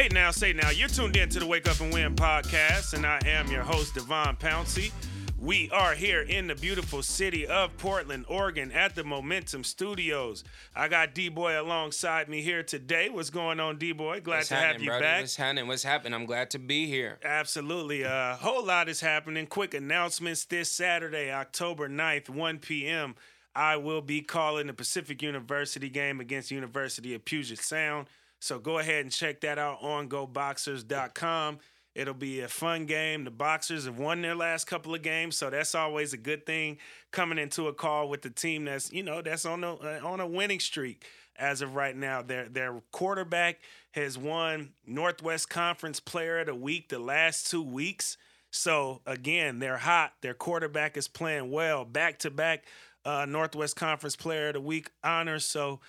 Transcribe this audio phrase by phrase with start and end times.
[0.00, 3.04] Hey now, say now, you're tuned in to the Wake Up and Win podcast, and
[3.04, 4.92] I am your host, Devon Pouncey.
[5.38, 10.42] We are here in the beautiful city of Portland, Oregon, at the Momentum Studios.
[10.74, 13.10] I got D Boy alongside me here today.
[13.10, 14.22] What's going on, D Boy?
[14.22, 15.02] Glad What's to have you brother?
[15.02, 15.20] back.
[15.20, 15.66] What's happening?
[15.66, 16.14] What's happening?
[16.14, 17.18] I'm glad to be here.
[17.22, 18.00] Absolutely.
[18.00, 19.46] A whole lot is happening.
[19.46, 23.16] Quick announcements this Saturday, October 9th, 1 p.m.
[23.54, 28.06] I will be calling the Pacific University game against University of Puget Sound.
[28.40, 31.58] So go ahead and check that out on goboxers.com.
[31.94, 33.24] It'll be a fun game.
[33.24, 36.78] The Boxers have won their last couple of games, so that's always a good thing
[37.10, 40.20] coming into a call with the team that's, you know, that's on a uh, on
[40.20, 41.04] a winning streak
[41.36, 42.22] as of right now.
[42.22, 43.58] Their their quarterback
[43.92, 48.16] has won Northwest Conference Player of the Week the last two weeks.
[48.52, 50.12] So again, they're hot.
[50.22, 51.84] Their quarterback is playing well.
[51.84, 52.64] Back to back
[53.04, 55.44] Northwest Conference Player of the Week honors.
[55.44, 55.80] So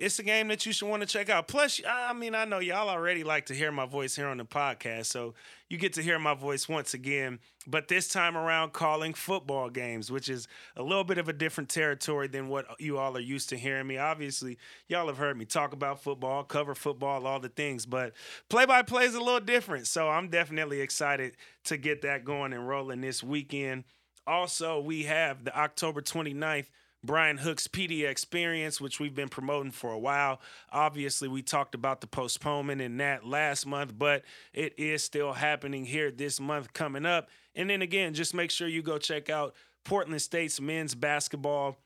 [0.00, 1.46] it's a game that you should want to check out.
[1.46, 4.46] Plus, I mean, I know y'all already like to hear my voice here on the
[4.46, 5.34] podcast, so
[5.68, 7.38] you get to hear my voice once again.
[7.66, 11.68] But this time around, calling football games, which is a little bit of a different
[11.68, 13.98] territory than what you all are used to hearing me.
[13.98, 14.56] Obviously,
[14.88, 18.14] y'all have heard me talk about football, cover football, all the things, but
[18.48, 19.86] play by play is a little different.
[19.86, 23.84] So I'm definitely excited to get that going and rolling this weekend.
[24.26, 26.68] Also, we have the October 29th
[27.02, 30.40] Brian Hook's PD experience, which we've been promoting for a while.
[30.70, 35.84] Obviously, we talked about the postponement in that last month, but it is still happening
[35.84, 37.28] here this month coming up.
[37.54, 41.76] And then again, just make sure you go check out Portland State's men's basketball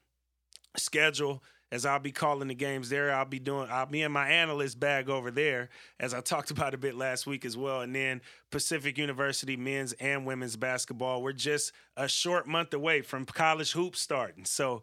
[0.76, 1.42] schedule
[1.74, 3.12] as I'll be calling the games there.
[3.12, 6.72] I'll be doing, I'll be in my analyst bag over there, as I talked about
[6.72, 7.80] a bit last week as well.
[7.80, 8.20] And then
[8.52, 11.20] Pacific University men's and women's basketball.
[11.20, 14.44] We're just a short month away from college hoops starting.
[14.44, 14.82] So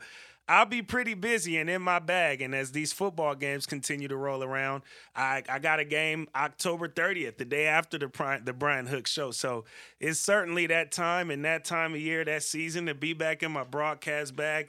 [0.50, 2.42] I'll be pretty busy and in my bag.
[2.42, 4.84] And as these football games continue to roll around,
[5.16, 9.14] I, I got a game October 30th, the day after the, Brian, the Brian Hooks
[9.14, 9.32] show.
[9.32, 9.64] So
[10.02, 13.54] it's certainly that time and that time of year, that season to be back in
[13.54, 14.68] my broadcast bag.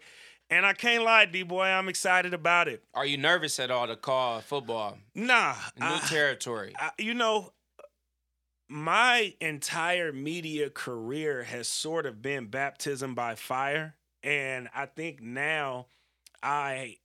[0.52, 2.84] And I can't lie, D boy, I'm excited about it.
[2.92, 4.98] Are you nervous at all to call football?
[5.14, 6.74] Nah, New I- territory.
[6.78, 7.54] I, you know,
[8.68, 15.86] my entire media career has sort of been baptism by fire, and I think now
[16.42, 16.96] I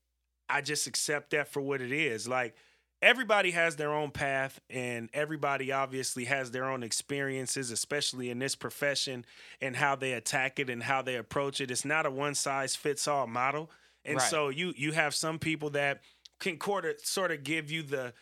[0.49, 2.27] I just accept that for what it is.
[2.27, 2.53] Like
[3.01, 8.55] everybody has their own path and everybody obviously has their own experiences especially in this
[8.55, 9.23] profession
[9.61, 12.75] and how they attack it and how they approach it it's not a one size
[12.75, 13.69] fits all model
[14.03, 14.29] and Right.
[14.29, 16.01] so you you have some people that
[16.39, 18.13] can quarter, sort of give you the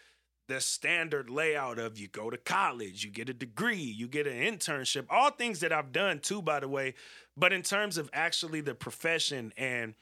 [0.47, 4.33] the standard layout of you go to college, you get a degree, you get an
[4.37, 6.93] internship, all things that I've done too, by the way.
[7.35, 9.95] But in terms of actually the profession and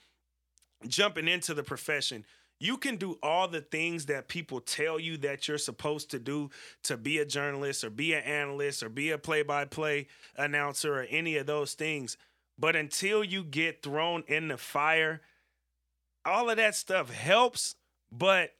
[0.87, 2.25] jumping into the profession,
[2.59, 6.49] you can do all the things that people tell you that you're supposed to do
[6.83, 10.99] to be a journalist or be an analyst or be a play by play announcer
[10.99, 12.17] or any of those things.
[12.57, 15.21] But until you get thrown in the fire,
[16.25, 17.75] all of that stuff helps,
[18.11, 18.51] but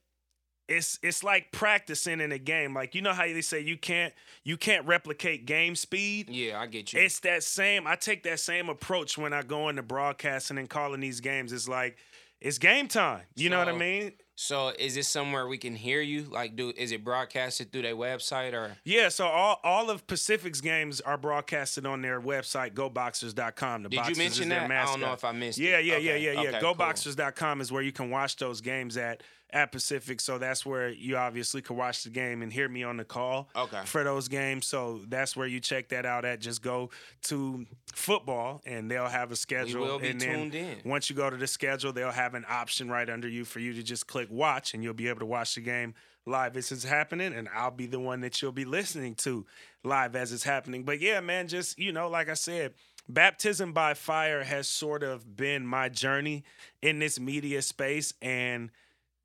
[0.68, 2.74] it's it's like practicing in a game.
[2.74, 6.30] Like you know how they say you can't you can't replicate game speed.
[6.30, 7.02] yeah, I get you.
[7.02, 7.86] It's that same.
[7.86, 11.52] I take that same approach when I go into broadcasting and calling these games.
[11.52, 11.98] It's like
[12.44, 13.22] it's game time.
[13.36, 14.12] You know what I mean?
[14.36, 16.24] so is this somewhere we can hear you?
[16.24, 18.76] Like, do is it broadcasted through their website or?
[18.84, 19.10] Yeah.
[19.10, 23.84] So all all of Pacific's games are broadcasted on their website, GoBoxers.com.
[23.84, 24.72] The Did you Boxers mention is their that?
[24.72, 25.86] I don't know if I missed Yeah, it.
[25.86, 26.50] yeah, yeah, Okay, yeah, yeah.
[26.50, 26.76] okay, cool.
[26.76, 30.20] GoBoxers.com is where you can watch those games at at Pacific.
[30.20, 33.48] So that's where you obviously can watch the game and hear me on the call
[33.56, 33.82] Okay.
[33.86, 34.66] for those games.
[34.66, 36.42] So that's where you check that out at.
[36.42, 36.90] Just go
[37.26, 39.86] to football and they'll have a schedule.
[39.86, 40.78] will be and then tuned in.
[40.84, 43.74] Once you go to the schedule, they'll have an option right under you for you
[43.74, 45.94] to just click watch and you'll be able to watch the game
[46.26, 47.32] live as it's happening.
[47.34, 49.46] And I'll be the one that you'll be listening to
[49.84, 50.84] live as it's happening.
[50.84, 52.74] But yeah, man, just, you know, like I said,
[53.08, 56.44] baptism by fire has sort of been my journey
[56.82, 58.14] in this media space.
[58.22, 58.72] And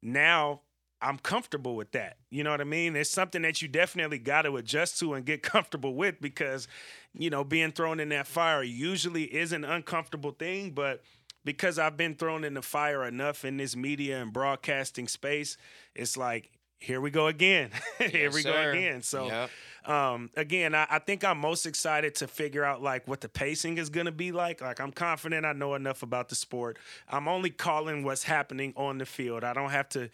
[0.02, 0.62] now
[1.00, 2.16] I'm comfortable with that.
[2.30, 2.96] You know what I mean?
[2.96, 6.66] It's something that you definitely got to adjust to and get comfortable with because,
[7.14, 10.72] you know, being thrown in that fire usually is an uncomfortable thing.
[10.72, 11.02] But
[11.44, 15.56] because I've been thrown in the fire enough in this media and broadcasting space,
[15.94, 16.50] it's like,
[16.80, 17.70] here we go again.
[17.98, 19.02] here Yes, we go again.
[19.02, 19.50] So, Yep.
[19.88, 23.78] Um, again, I, I think I'm most excited to figure out like what the pacing
[23.78, 24.60] is gonna be like.
[24.60, 26.78] Like I'm confident I know enough about the sport.
[27.08, 29.44] I'm only calling what's happening on the field.
[29.44, 30.10] I don't have to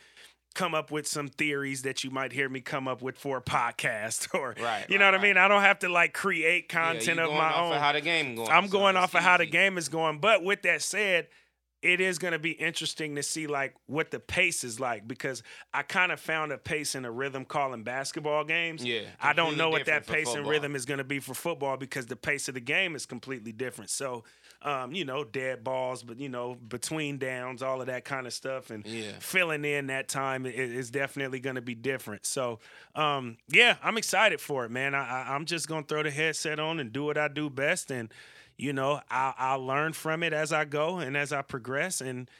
[0.54, 3.42] come up with some theories that you might hear me come up with for a
[3.42, 5.36] podcast or Right, you know right, what I mean.
[5.36, 7.72] I don't have to like create Yeah, content you of my off own.
[7.72, 8.50] Of how the game going?
[8.50, 10.18] I'm so going off of how the game is going.
[10.20, 11.28] But with that said,
[11.84, 15.42] it is going to be interesting to see like what the pace is like because
[15.74, 18.82] I kind of found a pace and a rhythm calling basketball games.
[18.84, 21.76] Yeah, I don't know what that pace and rhythm is going to be for football
[21.76, 23.90] because the pace of the game is completely different.
[23.90, 24.24] So,
[24.62, 28.32] um, you know, dead balls, but you know, between downs, all of that kind of
[28.32, 29.12] stuff, and Yeah.
[29.20, 32.24] filling in that time is definitely going to be different.
[32.24, 32.60] So,
[32.94, 34.94] um, yeah, I'm excited for it, man.
[34.94, 37.50] I, I, I'm just going to throw the headset on and do what I do
[37.50, 38.10] best, and
[38.56, 42.30] you know, I'll, I'll learn from it as I go and as I progress, and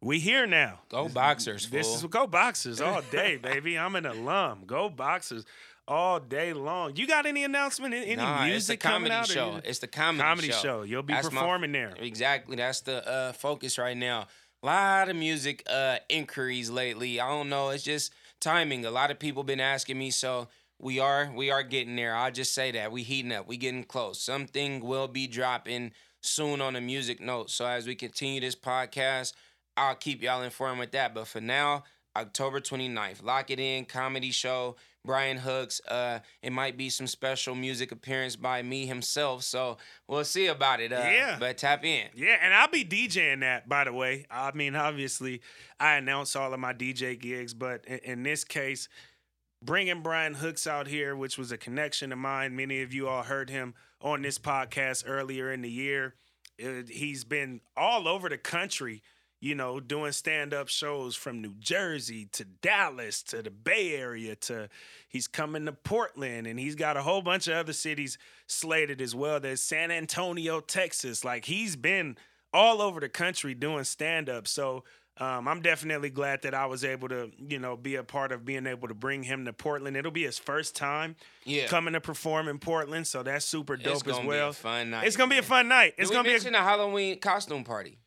[0.00, 0.80] we here now.
[0.88, 1.96] Go Boxers, This fool.
[1.96, 3.76] is go boxers all day, baby.
[3.78, 4.62] I'm an alum.
[4.66, 5.44] Go boxers
[5.86, 6.94] all day long.
[6.96, 7.94] You got any announcement?
[7.94, 9.26] Any Nah, music it's the coming comedy out?
[9.28, 9.54] show.
[9.56, 10.58] you- It's the comedy, comedy show.
[10.62, 10.82] show.
[10.82, 11.94] You'll be That's my- performing there.
[11.98, 12.56] Exactly.
[12.56, 14.28] That's the uh, focus right now.
[14.62, 17.20] A lot of music uh, inquiries lately.
[17.20, 17.70] I don't know.
[17.70, 18.84] It's just timing.
[18.84, 22.14] A lot of people been asking me, so we are we are getting there.
[22.14, 23.48] I'll just say that we heating up.
[23.48, 24.20] We getting close.
[24.20, 27.50] Something will be dropping soon on a music note.
[27.50, 29.32] So as we continue this podcast,
[29.76, 31.14] I'll keep y'all informed with that.
[31.14, 31.84] But for now,
[32.16, 33.84] October 29th, lock it in.
[33.84, 34.76] Comedy show.
[35.04, 35.80] Brian Hooks.
[35.88, 39.42] Uh, it might be some special music appearance by me himself.
[39.42, 40.92] So we'll see about it.
[40.92, 41.36] Uh, Yeah.
[41.40, 42.08] But tap in.
[42.14, 44.26] Yeah, and I'll be DJing that, by the way.
[44.30, 45.40] I mean, obviously,
[45.80, 48.88] I announce all of my DJ gigs, but in, in this case,
[49.62, 52.56] bringing Brian Hooks out here, which was a connection of mine.
[52.56, 56.14] Many of you all heard him on this podcast earlier in the year.
[56.62, 59.02] Uh, he's been all over the country,
[59.40, 64.34] you know, doing stand up shows from New Jersey to Dallas to the Bay Area
[64.36, 64.68] to
[65.08, 69.14] he's coming to Portland and he's got a whole bunch of other cities slated as
[69.14, 69.38] well.
[69.38, 71.24] There's San Antonio, Texas.
[71.24, 72.16] Like he's been
[72.52, 74.48] all over the country doing stand up.
[74.48, 74.84] So
[75.20, 78.44] um, I'm definitely glad that I was able to, you know, be a part of
[78.44, 79.96] being able to bring him to Portland.
[79.96, 81.66] It'll be his first time Yeah.
[81.66, 84.04] coming to perform in Portland, so that's super dope as well.
[84.04, 84.46] it's gonna as well.
[84.46, 85.06] Be a fun night.
[85.06, 85.96] it's gonna be a fun night.
[85.96, 87.98] Did It's we gonna be a, a Halloween costume party.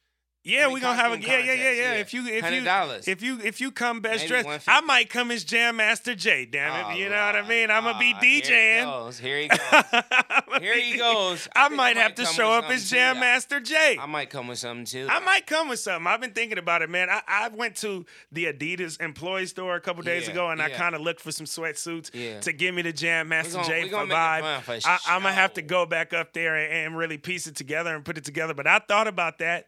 [0.43, 0.67] Yeah.
[0.71, 1.71] We're gonna have a yeah yeah yeah yeah.
[1.71, 1.93] yeah.
[1.95, 3.07] If you if you $100.
[3.07, 6.45] if you if you come best Maybe dressed, I might come as Jam Master Jay.
[6.45, 7.69] Damn it, oh, you know what I mean?
[7.69, 8.83] I'm gonna be Oh, Here he DJing.
[8.83, 9.19] goes.
[9.19, 10.61] Here he goes.
[10.61, 11.47] Here he goes.
[11.55, 13.19] I, I I might have to show up as Jam too.
[13.21, 13.97] Master Jay.
[13.99, 15.07] I might come with something too.
[15.09, 16.07] I might come with something.
[16.07, 17.09] I've been thinking about it, man.
[17.09, 20.69] I, I went to the Adidas employee store a couple days Yeah, ago, and I
[20.69, 22.39] kind of looked for some sweatsuits Yeah.
[22.41, 24.81] to give me the Jam Master gonna- J we gonna make it vibe.
[24.85, 27.95] I, I'm gonna have to go back up there and, and really piece it together
[27.95, 28.53] and put it together.
[28.53, 29.67] But I thought about that,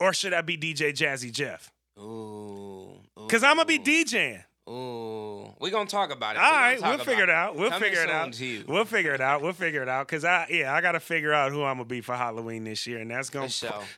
[0.00, 1.70] or should I be DJ Jazzy Jeff?
[1.98, 3.00] Ooh.
[3.16, 4.42] Because I'm gonna be ooh, DJing.
[4.68, 5.52] Ooh.
[5.60, 6.42] We're gonna talk about it.
[6.42, 7.56] All right, We gonna right, talk we'll figure it out.
[7.56, 8.38] We'll figure it out.
[8.68, 9.42] We'll figure it out.
[9.42, 10.08] We'll figure it out.
[10.08, 12.98] Cause I yeah, I gotta figure out who I'm gonna be for Halloween this year,
[12.98, 13.50] and that's gonna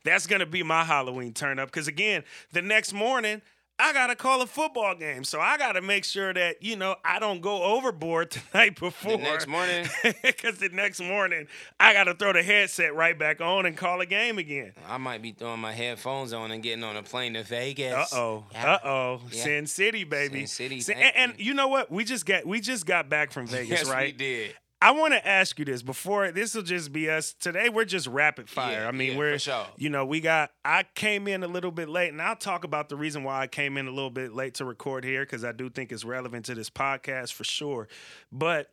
[0.04, 1.70] that's gonna be my Halloween turn up.
[1.70, 3.42] Cause again, the next morning.
[3.78, 7.18] I gotta call a football game, so I gotta make sure that you know I
[7.18, 9.12] don't go overboard the night before.
[9.12, 9.86] The next morning,
[10.22, 11.46] because the next morning
[11.78, 14.72] I gotta throw the headset right back on and call a game again.
[14.88, 18.12] I might be throwing my headphones on and getting on a plane to Vegas.
[18.12, 18.44] Uh oh.
[18.52, 18.72] Yeah.
[18.72, 19.20] Uh oh.
[19.30, 19.42] Yeah.
[19.42, 20.40] Sin City, baby.
[20.40, 21.46] Sin City, Sin- and, and you.
[21.46, 21.90] you know what?
[21.90, 24.06] We just got we just got back from Vegas, yes, right?
[24.06, 24.54] we did.
[24.82, 27.70] I want to ask you this before this will just be us today.
[27.70, 28.82] We're just rapid fire.
[28.82, 29.66] Yeah, I mean, yeah, we're sure.
[29.76, 30.50] you know we got.
[30.64, 33.46] I came in a little bit late, and I'll talk about the reason why I
[33.46, 36.44] came in a little bit late to record here because I do think it's relevant
[36.46, 37.88] to this podcast for sure.
[38.30, 38.70] But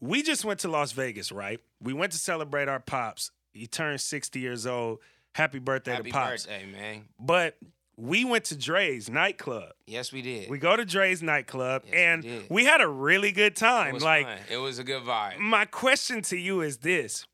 [0.00, 1.60] we just went to Las Vegas, right?
[1.80, 3.30] We went to celebrate our pops.
[3.52, 4.98] He turned sixty years old.
[5.32, 6.46] Happy birthday Happy to pops!
[6.46, 7.04] birthday, man.
[7.20, 7.56] But
[8.00, 9.72] we went to Drai's nightclub.
[9.86, 10.48] Yes, we did.
[10.48, 12.46] We go to Drai's nightclub, Yes, and did.
[12.50, 13.92] we had a really good it time.
[13.94, 14.38] was Like fun.
[14.50, 15.38] it was a good vibe.
[15.38, 17.26] my question to you is this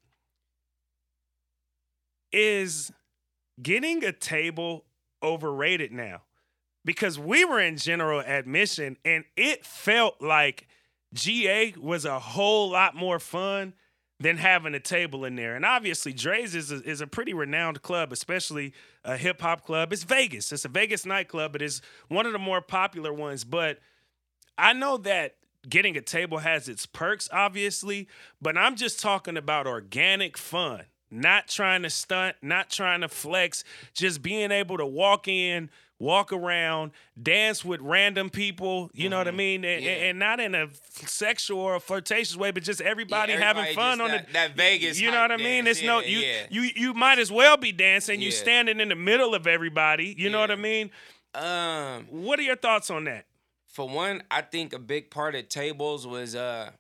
[2.33, 2.93] Is
[3.63, 4.85] getting a table
[5.23, 6.23] overrated now?
[6.85, 10.69] Because we were in general admission and it felt like
[11.15, 13.75] GA was a whole lot more fun
[14.19, 15.55] than having a table in there.
[15.55, 18.73] And obviously, Drai's is a, is a pretty renowned club, especially
[19.05, 19.93] a hip hop club.
[19.93, 20.53] It's Vegas.
[20.53, 21.53] It's a Vegas nightclub.
[21.53, 23.45] but It is one of the more popular ones.
[23.45, 23.79] But
[24.57, 25.37] I know that
[25.69, 28.09] getting a table has its perks, obviously,
[28.41, 33.65] but I'm just talking about organic fun, not trying to stunt, not trying to flex,
[33.93, 36.91] just being able to walk in, walk around,
[37.23, 39.37] dance with random people, you know what I Mhm.
[39.37, 39.65] mean?
[39.65, 39.91] And, Yeah.
[39.93, 44.11] and not in a sexual or flirtatious way, but just everybody, Yeah, having fun on
[44.11, 45.01] that, the that Vegas.
[45.01, 45.65] you know what I mean?
[45.65, 45.79] dance.
[45.79, 46.47] It's no you yeah.
[46.51, 48.21] you you might as well be dancing.
[48.21, 48.37] You Yeah.
[48.37, 50.15] standing in the middle of everybody.
[50.19, 50.91] You know what I mean?
[51.35, 53.27] Um, What are your thoughts on that?
[53.67, 56.71] for one, I think a big part of tables was uh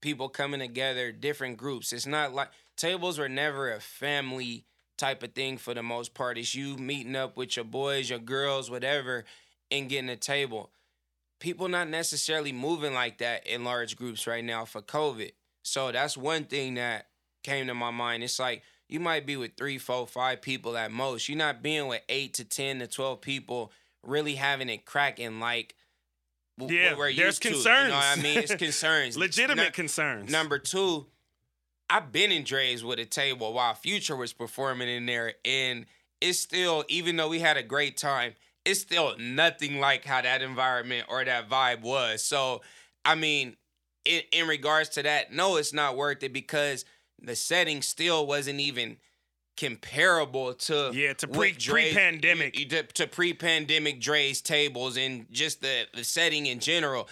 [0.00, 1.92] people coming together, different groups.
[1.92, 4.64] It's not like tables were never a family
[5.00, 6.38] type of thing for the most part.
[6.38, 9.24] It's you meeting up with your boys, your girls, whatever,
[9.70, 10.70] and getting a table.
[11.40, 15.32] People not necessarily moving like that in large groups right now for COVID.
[15.62, 17.06] So that's one thing that
[17.42, 18.22] came to my mind.
[18.22, 21.28] It's like you might be with three, four, five people at most.
[21.28, 23.72] You're not being with eight to ten to twelve people,
[24.04, 25.74] really having it cracking like.
[26.58, 27.84] Yeah, there's used to, concerns.
[27.84, 28.38] You know what I mean?
[28.38, 29.16] It's concerns.
[29.26, 30.30] Legitimate Nu- concerns.
[30.30, 31.06] Number two,
[31.90, 35.86] I've been in Drai's with a table while Future was performing in there, and
[36.20, 40.40] it's still, even though we had a great time, it's still nothing like how that
[40.40, 42.22] environment or that vibe was.
[42.22, 42.62] So,
[43.04, 43.56] I mean,
[44.04, 46.84] in, in regards to that, no, it's not worth it because
[47.20, 48.96] the setting still wasn't even
[49.56, 52.54] comparable to Yeah, to pre pre pandemic
[52.94, 57.08] to pre-pandemic Drai's tables and just the, the setting in general.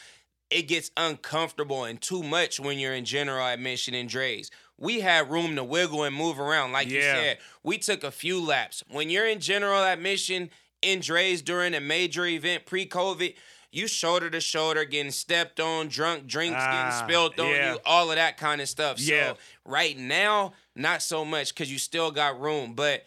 [0.50, 4.50] It gets uncomfortable and too much when you're in general admission and Drai's.
[4.78, 7.38] We had room to wiggle and move around, like you said.
[7.62, 8.85] We took a few laps.
[8.90, 10.50] When you're in general admission
[10.82, 13.35] in Drai's during a major event pre-COVID,
[13.73, 17.73] you shoulder to shoulder, getting stepped on, drunk drinks Ah, getting spilled on yeah.
[17.75, 18.99] you, all of that kind of stuff.
[19.00, 19.32] Yeah.
[19.32, 23.04] So right now, not so much because you still got room, but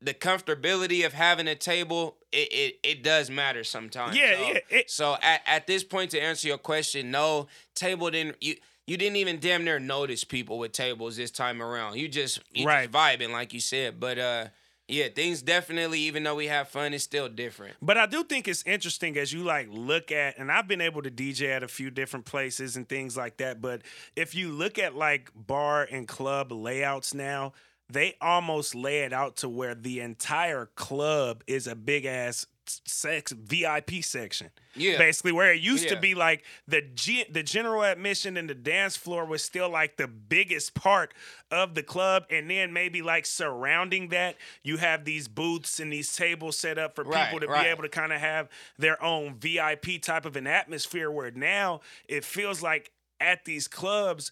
[0.00, 4.16] the comfortability of having a table, it it, it does matter sometimes.
[4.16, 8.08] Yeah, so, yeah, it- so at, at this point, to answer your question, no, table
[8.10, 8.54] didn't you
[8.88, 11.96] you didn't even damn near notice people with tables this time around.
[11.98, 12.90] You just you Right.
[12.90, 14.00] just vibing like you said.
[14.00, 14.46] But uh
[14.90, 17.76] yeah, things definitely, even though we have fun, it's still different.
[17.82, 21.02] But I do think it's interesting as you like look at, and I've been able
[21.02, 23.60] to DJ at a few different places and things like that.
[23.60, 23.82] But
[24.16, 27.52] if you look at like bar and club layouts now,
[27.90, 32.46] they almost lay it out to where the entire club is a big ass
[32.84, 34.50] sex VIP section.
[34.74, 34.98] Yeah.
[34.98, 38.96] Basically, where it used to be like the G- the general admission and the dance
[38.96, 41.12] floor was still like the biggest part
[41.50, 46.14] of the club, and then maybe like surrounding that, you have these booths and these
[46.14, 47.64] tables set up for Right, people to right.
[47.64, 48.48] be able to kind of have
[48.78, 51.10] their own VIP type of an atmosphere.
[51.10, 54.30] Where now it feels like at these clubs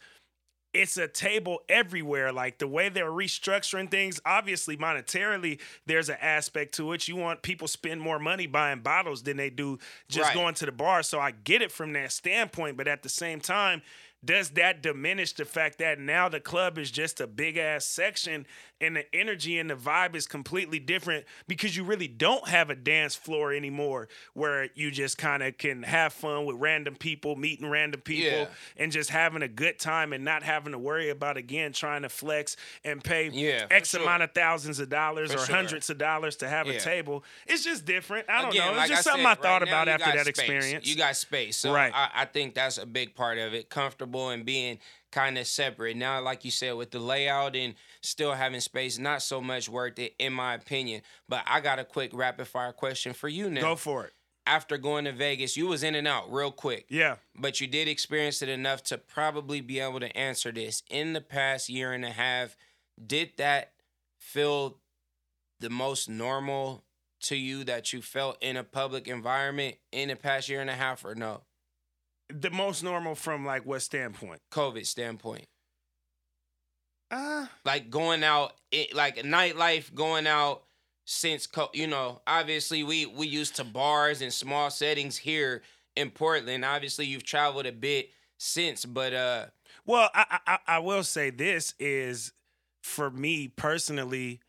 [0.77, 2.33] it's a table everywhere.
[2.33, 7.09] Like the way they're restructuring things, obviously monetarily, there's an aspect to it.
[7.09, 9.79] You want people spend more money buying bottles than they do
[10.09, 10.35] just Right.
[10.35, 11.03] going to the bar.
[11.03, 13.83] So I get it from that standpoint, but at the same time,
[14.25, 18.47] does that diminish the fact that now the club is just a big ass section
[18.81, 22.75] and the energy and the vibe is completely different because you really don't have a
[22.75, 27.69] dance floor anymore where you just kind of can have fun with random people, meeting
[27.71, 28.47] random people Yeah.
[28.77, 32.09] and just having a good time and not having to worry about again trying to
[32.09, 34.03] flex and pay Yeah, X sure.
[34.03, 35.55] amount of thousands of dollars For or sure.
[35.57, 37.25] hundreds of dollars to have a table.
[37.47, 38.29] It's just different.
[38.29, 38.71] I don't Again, know.
[38.73, 40.29] It's like just I something said, I thought right about after that space.
[40.29, 40.87] experience.
[40.87, 41.93] You got space, so Right.
[41.95, 43.71] I, I think that's a big part of it.
[43.71, 44.79] Comfortable and being
[45.17, 45.97] kind of separate.
[45.97, 49.99] Now, like you said, with the layout and still having space, not so much worth
[49.99, 51.01] it, in my opinion.
[51.27, 53.63] But I got a quick rapid fire question for you now.
[53.63, 54.13] Go for it.
[54.47, 56.85] After going to Vegas, you was in and out real quick.
[56.91, 57.17] Yeah.
[57.35, 60.83] but you did experience it enough to probably be able to answer this.
[60.91, 62.57] In the past year and a half,
[63.05, 63.73] did that
[64.19, 64.79] feel
[65.61, 66.85] the most normal
[67.23, 70.75] to you that you felt in a public environment in the past year and a
[70.75, 71.41] half or no?
[72.29, 74.41] The most normal from like what standpoint?
[74.53, 75.47] COVID standpoint.
[77.11, 80.65] Uh Like going out, it, like nightlife, going out
[81.05, 85.63] since co- you know, obviously we we used to bars and small settings here
[85.95, 86.65] in Portland.
[86.65, 89.47] Obviously, you've traveled a bit since, but uh,
[89.85, 92.33] Well, I, I I will say this is
[92.83, 94.41] for me personally,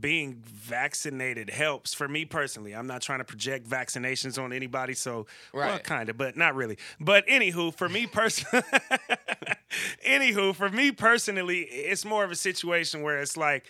[0.00, 1.92] being vaccinated helps.
[1.94, 5.84] For me personally, I'm not trying to project vaccinations on anybody, so well, Right.
[5.84, 6.78] kind of, but not really.
[6.98, 8.64] But anywho, for me personally,
[10.06, 13.66] anywho, for me personally, it's more of a situation where it's like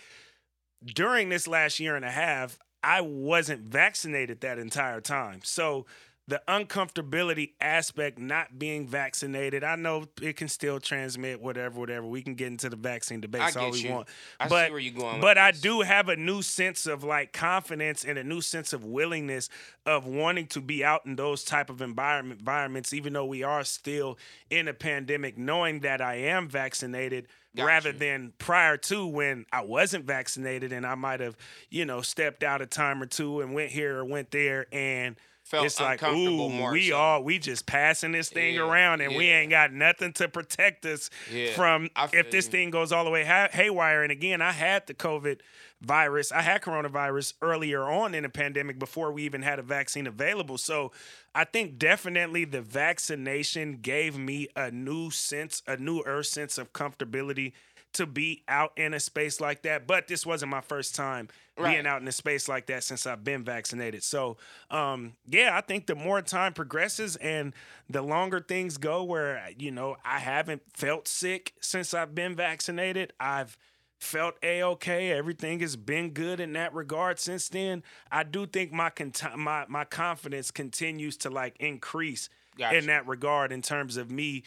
[0.85, 5.85] during this last year and a half, I wasn't vaccinated that entire time, so.
[6.25, 12.07] The uncomfortability aspect, not being vaccinated, I know it can still transmit whatever, whatever.
[12.07, 13.91] We can get into the vaccine debate I all we you.
[13.91, 14.07] want,
[14.39, 15.59] I see but where you're going but I this.
[15.59, 19.49] do have a new sense of like confidence and a new sense of willingness
[19.85, 23.65] of wanting to be out in those type of environment environments, even though we are
[23.65, 24.17] still
[24.49, 27.27] in a pandemic, knowing that I am vaccinated.
[27.55, 27.99] Got rather you.
[27.99, 31.37] than prior to when I wasn't vaccinated and I might have,
[31.69, 35.15] you know, stepped out a time or two and went here or went there and
[35.43, 36.95] Felt it's like, ooh, more we so.
[36.95, 40.85] all we just passing this thing Yeah, around and we ain't got nothing to protect
[40.85, 42.51] us Yeah, from if this you.
[42.51, 44.03] thing goes all the way ha- haywire.
[44.03, 45.41] And again, I had the COVID
[45.81, 50.07] virus, I had coronavirus earlier on in the pandemic before we even had a vaccine
[50.07, 50.57] available.
[50.57, 50.93] So
[51.35, 56.71] I think definitely the vaccination gave me a new sense, a new earth sense of
[56.71, 57.51] comfortability
[57.93, 59.87] to be out in a space like that.
[59.87, 61.73] But this wasn't my first time Right.
[61.73, 64.03] being out in a space like that since I've been vaccinated.
[64.03, 64.37] So,
[64.71, 67.53] um, yeah, I think the more time progresses and
[67.87, 73.13] the longer things go, where you know I haven't felt sick since I've been vaccinated,
[73.19, 73.55] I've
[73.99, 75.11] felt a okay.
[75.11, 77.83] Everything has been good in that regard since then.
[78.11, 82.77] I do think my cont- my my confidence continues to like increase Gotcha.
[82.79, 84.43] in that regard in terms of me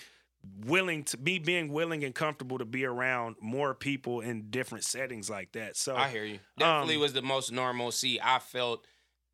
[0.65, 5.31] willing to me being willing and comfortable to be around more people in different settings
[5.31, 5.77] like that.
[5.77, 6.39] So I hear you.
[6.59, 8.87] Definitely Um, was the most normalcy I felt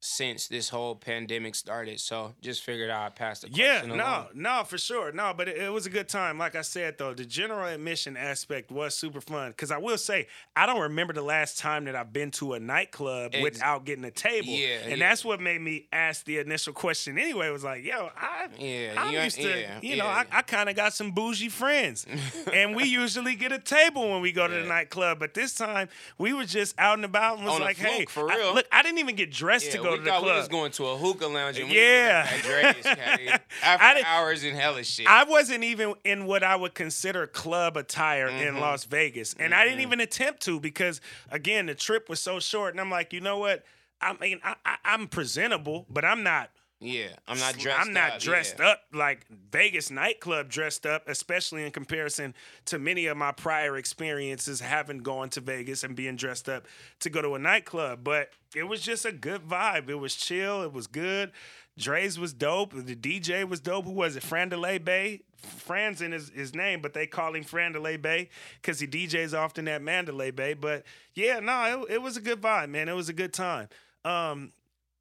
[0.04, 2.00] since this whole pandemic started.
[2.00, 4.26] So just figured I'd pass the Yeah, no, along.
[4.34, 5.12] no, for sure.
[5.12, 6.38] No, but it, it was a good time.
[6.38, 9.52] Like I said, though, the general admission aspect was super fun.
[9.52, 12.58] Because I will say, I don't remember the last time that I've been to a
[12.60, 14.48] nightclub without getting a table.
[14.48, 15.08] Yeah, and yeah.
[15.08, 17.50] that's what made me ask the initial question anyway.
[17.50, 20.06] Was like, yo, I, Yeah, you used to, yeah, you know.
[20.06, 22.06] I, I kind of got some bougie friends,
[22.52, 25.20] and we usually get a table when we go to the nightclub.
[25.20, 28.28] But this time, we were just out and about and was On like, hey, for
[28.28, 28.54] I- real.
[28.54, 30.32] look, I didn't even get dressed to go we to the thought club.
[30.34, 31.58] we was going to a hookah lounge.
[31.58, 32.26] And Yeah.
[32.28, 33.28] at Drai's, Caddy.
[33.30, 35.06] I After hours in hella shit.
[35.06, 38.60] I wasn't even in what I would consider club attire in Mhm.
[38.60, 39.34] Las Vegas.
[39.38, 39.82] And I didn't Mhm.
[39.82, 42.74] even attempt to because, again, the trip was so short.
[42.74, 43.64] And I'm like, you know what?
[44.00, 46.50] I mean, I, I, I'm presentable, but I'm not.
[46.82, 47.80] Yeah, I'm not dressed.
[47.80, 48.70] I'm not up, dressed yeah.
[48.70, 52.34] up like Vegas nightclub dressed up, especially in comparison
[52.66, 56.66] to many of my prior experiences having gone to Vegas and being dressed up
[56.98, 58.00] to go to a nightclub.
[58.02, 59.88] But it was just a good vibe.
[59.88, 60.62] It was chill.
[60.62, 61.30] It was good.
[61.78, 62.72] Drai's was dope.
[62.74, 63.84] The DJ was dope.
[63.84, 64.24] Who was it?
[64.24, 65.20] Frandelay Bay.
[65.36, 68.28] Fran's in his, his name, but they call him Frandelay Bay
[68.60, 70.54] because he DJs often at Mandalay Bay.
[70.54, 70.82] But
[71.14, 72.88] yeah, no, it, it was a good vibe, man.
[72.88, 73.68] It was a good time.
[74.04, 74.52] Um,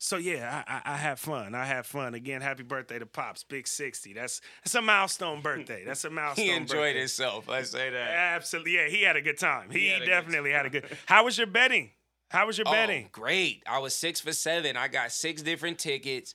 [0.03, 1.53] so yeah, I, I, I had fun.
[1.53, 2.15] I had fun.
[2.15, 4.13] Again, happy birthday to Pops, big sixty.
[4.13, 5.83] That's that's a milestone birthday.
[5.85, 6.43] That's a milestone.
[6.45, 6.99] He enjoyed birthday.
[6.99, 7.47] himself.
[7.47, 8.09] Let's say that.
[8.09, 8.87] Absolutely, yeah.
[8.89, 9.69] He had a good time.
[9.69, 10.85] He, had a good definitely had a good.
[11.05, 11.91] How was your betting?
[12.31, 13.09] How was your Oh, betting?
[13.11, 13.61] great.
[13.67, 14.75] I was six for seven.
[14.75, 16.33] I got six different tickets.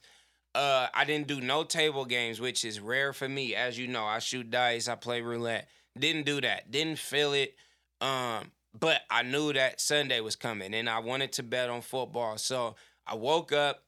[0.54, 3.54] Uh, I didn't do no table games, which is rare for me.
[3.56, 5.68] As you know, I shoot dice, I play roulette.
[5.98, 6.70] Didn't do that.
[6.70, 7.54] Didn't feel it.
[8.00, 12.38] Um, but I knew that Sunday was coming, and I wanted to bet on football.
[12.38, 13.82] So I woke up.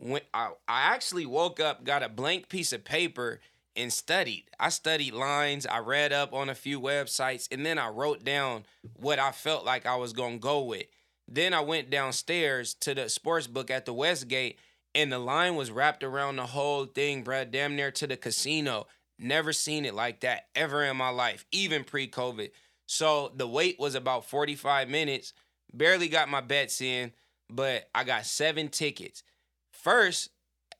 [0.00, 3.40] Went, I, I actually woke up, got a blank piece of paper,
[3.76, 4.44] and studied.
[4.58, 5.66] I studied lines.
[5.66, 9.64] I read up on a few websites, and then I wrote down what I felt
[9.64, 10.86] like I was gonna go with.
[11.28, 14.58] Then I went downstairs to the sports book at the Westgate,
[14.94, 18.86] and the line was wrapped around the whole thing, bruh, damn near to the casino.
[19.18, 22.50] Never seen it like that ever in my life, even pre-COVID.
[22.86, 25.32] So the wait was about 45 minutes.
[25.72, 27.12] Barely got my bets in,
[27.54, 29.22] but I got seven tickets.
[29.70, 30.30] First,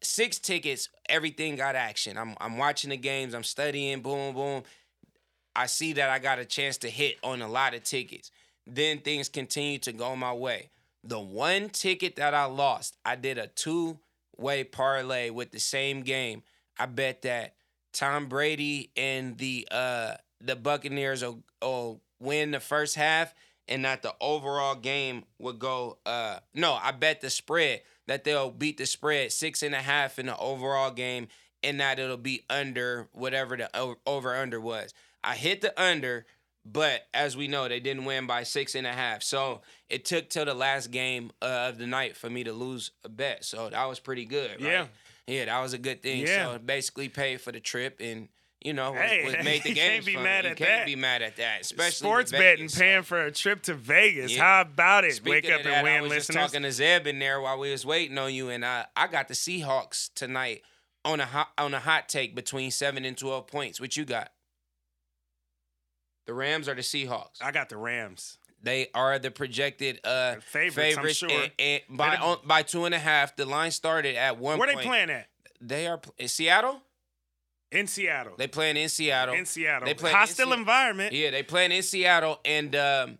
[0.03, 2.17] six tickets, everything got action.
[2.17, 4.63] I'm I'm watching the games, I'm studying, boom, boom.
[5.55, 8.31] I see that I got a chance to hit on a lot of tickets.
[8.67, 10.71] Then things continue to go my way.
[11.05, 16.43] The one ticket that I lost, I did a two-way parlay with the same game.
[16.79, 17.55] I bet that
[17.93, 23.35] Tom Brady and the uh the Buccaneers will, will win the first half
[23.69, 28.51] and that the overall game would go uh no, I bet the spread that they'll
[28.51, 31.29] beat the spread six and a half in the overall game
[31.63, 33.71] and that it'll be under whatever the
[34.07, 34.93] over under was.
[35.23, 36.27] I hit the under,
[36.65, 39.23] but as we know, they didn't win by six and a half.
[39.23, 42.91] So it took till the last game uh, of the night for me to lose
[43.05, 43.45] a bet.
[43.45, 44.61] So that was pretty good.
[44.61, 44.73] Right?
[44.73, 44.87] Yeah.
[45.27, 46.27] Yeah, that was a good thing.
[46.27, 46.47] Yeah.
[46.47, 48.29] So it basically paid for the trip and
[48.65, 50.03] you know, was, Hey, was made the game.
[50.03, 50.87] can't be mad you at can't that.
[50.87, 54.35] be mad at that, especially Sports betting, paying for a trip to Vegas.
[54.35, 54.43] Yeah.
[54.43, 55.15] How about it?
[55.15, 57.59] Speaking Wake up that, and I win, was just talking to Zeb in there while
[57.59, 60.63] we was waiting on you, and I I got the Seahawks tonight
[61.05, 63.81] on a hot on a hot take between seven and twelve points.
[63.81, 64.31] What you got?
[66.27, 67.43] The Rams or the Seahawks?
[67.43, 68.39] I got the Rams.
[68.63, 71.29] They are the projected uh, Favorites, I'm sure.
[71.31, 73.35] and, and by on, by two and a half.
[73.35, 74.59] The line started at one.
[74.59, 75.27] Where they playing at?
[75.61, 76.81] They are in Seattle.
[77.73, 78.35] In Seattle.
[78.37, 79.35] They playing in Seattle.
[79.35, 79.87] in Seattle.
[79.87, 81.13] They playing in Hostile Se- environment.
[81.13, 83.19] Yeah, they playing in Seattle, and um,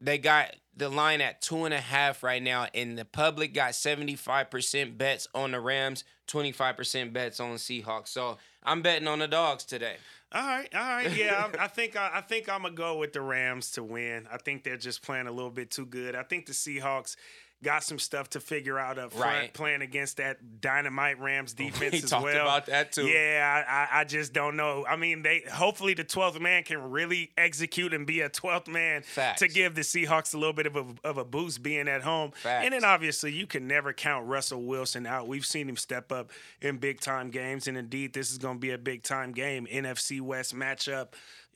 [0.00, 2.66] they got the line at two and a half right now.
[2.74, 7.40] And the public got seventy five percent bets on the Rams, twenty five percent bets
[7.40, 8.08] on the Seahawks.
[8.08, 9.96] So I'm betting on the dogs today.
[10.34, 11.50] All right, all right, yeah.
[11.58, 14.26] I, I think I, I think I'm gonna go with the Rams to win.
[14.32, 16.14] I think they're just playing a little bit too good.
[16.14, 17.16] I think the Seahawks
[17.62, 19.54] got some stuff to figure out up front, Right.
[19.54, 22.42] playing against that dynamite Rams defense we as talked well.
[22.42, 23.06] about that too.
[23.06, 24.84] Yeah, I, I, just don't know.
[24.88, 29.02] I mean, they hopefully the twelfth man can really execute and be a twelfth man
[29.02, 29.40] Facts.
[29.40, 32.32] to give the Seahawks a little bit of a, of a boost being at home.
[32.44, 35.28] And then obviously you can never count Russell Wilson out.
[35.28, 38.60] We've seen him step up in big time games, and indeed this is going to
[38.60, 39.66] be a big time game.
[39.70, 41.08] NFC West matchup.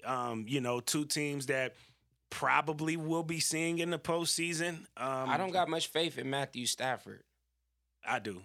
[0.04, 1.74] Um, you know, two teams that
[2.30, 4.86] probably will be seeing in the postseason.
[4.96, 7.22] Um, I don't got much faith in Matthew Stafford.
[8.06, 8.42] I do.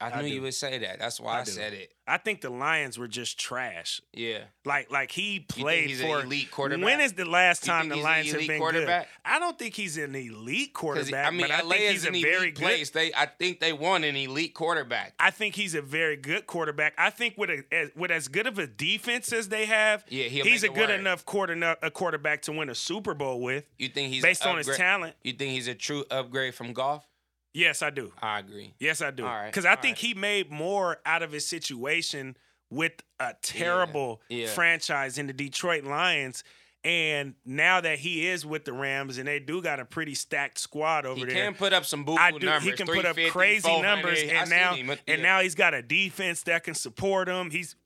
[0.00, 0.34] I I knew do.
[0.34, 0.98] you would say that.
[0.98, 1.92] That's why I I, said it.
[2.06, 4.02] I think the Lions were just trash.
[4.12, 4.40] Yeah.
[4.64, 6.84] Like like he think played he's an for elite quarterback?
[6.84, 9.02] When is the last time the an Lions have elite been quarterback?
[9.06, 9.30] good?
[9.32, 11.26] I don't think he's an elite quarterback.
[11.26, 12.62] I mean, but I LA think he's an a elite very good.
[12.62, 12.90] place.
[12.90, 15.14] They, I think they want an elite quarterback.
[15.18, 16.92] I think he's a very good quarterback.
[16.98, 20.24] I think with a as, with as good of a defense as they have, Yeah,
[20.24, 20.98] he's a good work.
[21.00, 24.50] enough quarter a quarterback to win a Super Bowl with, You think he's based an
[24.50, 25.14] on his talent.
[25.22, 27.06] You think he's a true upgrade from Goff?
[27.54, 28.12] Yes, I do.
[28.20, 28.74] I agree.
[28.78, 29.24] Yes, I do.
[29.24, 30.04] All right, Because I all think right.
[30.06, 32.36] he made more out of his situation
[32.68, 34.48] with a terrible yeah.
[34.48, 36.42] franchise in the Detroit Lions.
[36.82, 40.58] And now that he is with the Rams and they do got a pretty stacked
[40.58, 41.34] squad over He there.
[41.34, 42.62] He can put up some boo numbers.
[42.62, 44.90] He can put up crazy numbers, and now him.
[44.90, 45.16] and Yeah.
[45.16, 47.50] now he's got a defense that can support him.
[47.50, 47.76] He's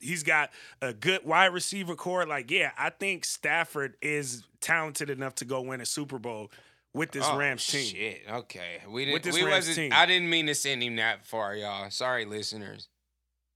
[0.00, 0.50] he's got
[0.82, 2.26] a good wide receiver core.
[2.26, 6.52] Like, yeah, I think Stafford is talented enough to go win a Super Bowl
[6.94, 7.84] with this Oh, Rams team.
[7.84, 8.22] Shit.
[8.30, 8.78] Okay.
[8.88, 9.24] We With didn't.
[9.24, 9.76] this We Rams wasn't.
[9.76, 9.92] team.
[9.94, 11.90] I didn't mean to send him that far, y'all.
[11.90, 12.88] Sorry, listeners.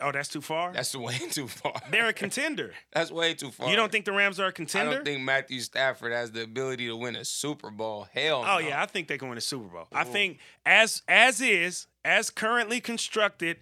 [0.01, 0.72] Oh, that's too far.
[0.72, 1.72] That's way too far.
[1.90, 2.72] They're a contender.
[2.92, 3.68] That's way too far.
[3.68, 4.92] You don't think the Rams are a contender?
[4.92, 8.07] I don't think Matthew Stafford has the ability to win a Super Bowl.
[8.14, 8.55] Hell oh, no.
[8.55, 9.88] Oh yeah, I think they can win a Super Bowl.
[9.92, 13.57] I think as as is, as currently constructed,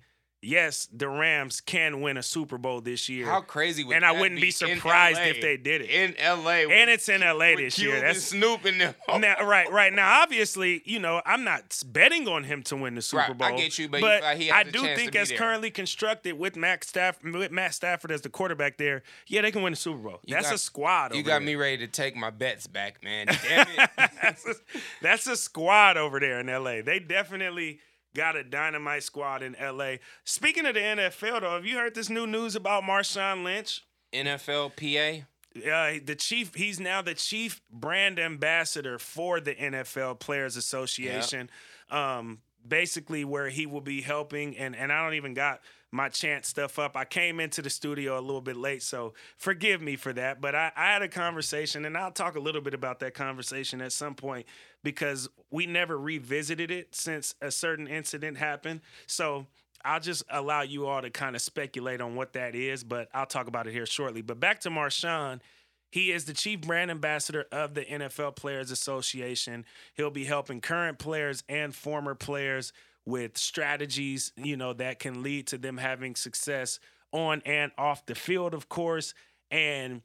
[0.47, 3.27] yes, the Rams can win a Super Bowl this year.
[3.27, 5.91] How crazy would and I wouldn't be in surprised if they did it.
[5.91, 6.73] in LA.
[6.73, 8.01] and it's in LA with this year.
[8.01, 8.95] That's and Snoop and them.
[9.21, 10.23] now, right, right now.
[10.23, 13.49] Obviously, you know, I'm not betting on him to win the Super Right, Bowl.
[13.49, 15.39] I get you, but you feel he has I do think, be as there.
[15.39, 19.63] currently constructed with Matt Stafford, with Matt Stafford as the quarterback there, yeah, they can
[19.63, 20.21] win the Super Bowl.
[20.25, 21.15] You That's got- a squad.
[21.15, 21.41] You got there.
[21.41, 23.27] me ready to take my bets back, man.
[23.49, 23.91] Damn it.
[24.23, 24.55] that's, a,
[25.03, 26.83] that's a squad over there in LA.
[26.83, 27.81] They definitely
[28.17, 29.97] got a dynamite squad in LA.
[30.25, 33.85] Speaking of the NFL, though, have you heard this new news about Marshawn Lynch?
[34.13, 35.27] NFL PA.
[35.57, 41.51] Uh, the chief, he's now the chief brand ambassador for the NFL Players Association.
[41.91, 45.61] Um, basically, where he will be helping, and and I don't even got
[45.97, 46.97] my chant stuff up.
[46.97, 50.41] I came into the studio a little bit late, so forgive me for that.
[50.41, 53.81] But I, I had a conversation, and I'll talk a little bit about that conversation
[53.81, 54.47] at some point
[54.85, 58.83] because we never revisited it since a certain incident happened.
[59.07, 59.47] So
[59.85, 63.27] I'll just allow you all to kind of speculate on what that is, but I'll
[63.27, 64.21] talk about it here shortly.
[64.21, 65.41] But back to Marshawn.
[65.89, 69.65] He is the chief brand ambassador of the NFL Players Association.
[69.95, 72.73] He'll be helping current players and former players
[73.07, 76.81] with strategies, you know, that can lead to them having success
[77.13, 79.15] on and off the field, of course.
[79.51, 80.03] And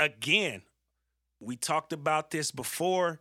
[0.00, 0.62] again,
[1.40, 3.20] we talked about this before.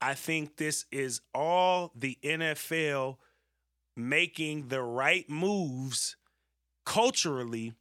[0.00, 3.18] I think this is all the NFL
[3.96, 6.16] making the right moves
[6.84, 7.74] culturally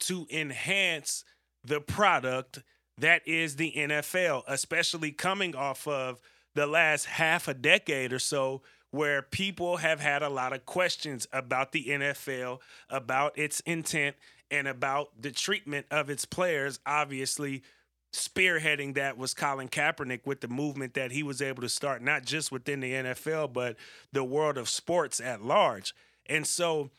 [0.00, 1.24] to enhance
[1.62, 2.62] the product
[2.98, 6.20] that is the NFL, especially coming off of
[6.54, 8.62] the last half a decade or so,
[8.92, 14.14] where people have had a lot of questions about the NFL, about its intent,
[14.50, 16.78] and about the treatment of its players.
[16.86, 17.62] Obviously,
[18.12, 22.24] spearheading that was Colin Kaepernick with the movement that he was able to start, not
[22.24, 23.76] just within the NFL, but
[24.12, 25.94] the world of sports at large.
[26.26, 26.90] And so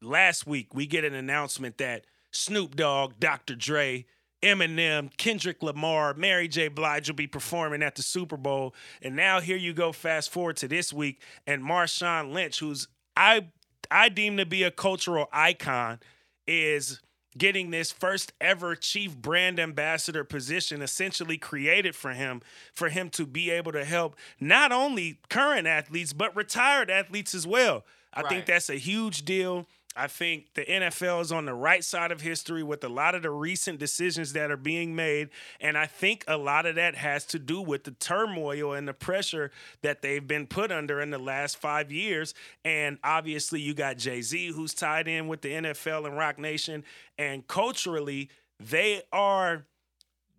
[0.00, 3.56] last week, we get an announcement that Snoop Dogg, Dr.
[3.56, 4.06] Dre,
[4.42, 6.68] Eminem, Kendrick Lamar, Mary J.
[6.68, 8.74] Blige will be performing at the Super Bowl.
[9.00, 13.48] And now here you go, fast forward to this week, and Marshawn Lynch, who's I
[13.90, 16.00] I deem to be a cultural icon,
[16.46, 17.00] is
[17.36, 22.42] getting this first ever chief brand ambassador position essentially created for him
[22.74, 27.46] for him to be able to help not only current athletes but retired athletes as
[27.46, 27.84] well.
[28.14, 29.66] I think that's a huge deal.
[29.96, 33.22] I think the NFL is on the right side of history with a lot of
[33.22, 35.30] the recent decisions that are being made.
[35.60, 38.94] And I think a lot of that has to do with the turmoil and the
[38.94, 39.50] pressure
[39.82, 42.34] that they've been put under in the last five years.
[42.64, 46.84] And obviously, you got Jay Z, who's tied in with the NFL and Roc Nation.
[47.18, 49.66] And culturally, they are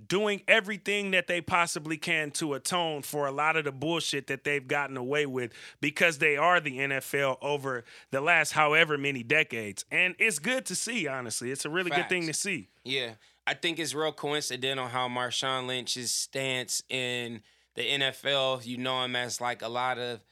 [0.07, 4.43] doing everything that they possibly can to atone for a lot of the bullshit that
[4.43, 9.85] they've gotten away with because they are the NFL over the last however many decades.
[9.91, 11.51] And it's good to see, honestly.
[11.51, 12.69] It's a really good thing to see.
[12.83, 13.11] Yeah,
[13.45, 17.41] I think it's real coincidental how Marshawn Lynch's stance in
[17.75, 18.65] the NFL.
[18.65, 20.23] You know him as like a lot of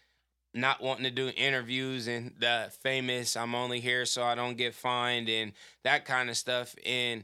[0.54, 4.76] not wanting to do interviews and the famous "I'm only here so I don't get
[4.76, 5.54] fined" and
[5.84, 6.76] that kind of stuff.
[6.86, 7.24] And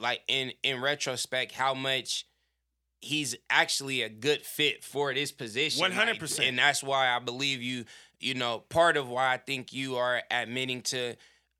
[0.00, 2.26] like in in retrospect, how much
[3.00, 5.84] he's actually a good fit for this position.
[5.92, 6.48] 100%.
[6.48, 7.84] and that's why I believe you.
[8.20, 11.14] You know, part of why I think you are admitting to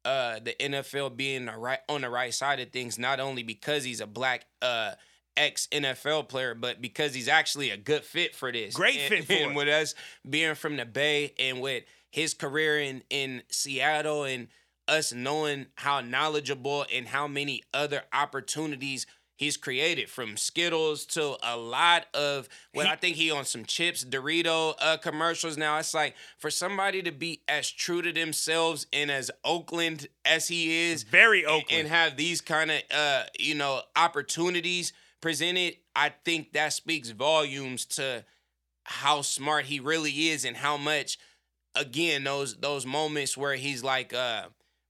[0.04, 3.84] uh the NFL being the right on the right side of things, not only because
[3.84, 4.92] he's a black uh
[5.36, 8.74] ex NFL player, but because he's actually a good fit for this.
[8.74, 9.54] Great And- fit for and it.
[9.56, 9.94] with us
[10.28, 14.48] being from the Bay and with his career in in Seattle and
[14.88, 21.56] us knowing how knowledgeable and how many other opportunities he's created from Skittles to a
[21.56, 25.78] lot of what I think he on some chips, Dorito uh, commercials now.
[25.78, 30.90] It's like for somebody to be as true to themselves and as Oakland as he
[30.90, 36.12] is, very Oakland, and, and have these kind of uh, you know opportunities presented, I
[36.24, 38.24] think that speaks volumes to
[38.84, 41.18] how smart he really is and how much
[41.74, 44.46] again those those moments where he's like uh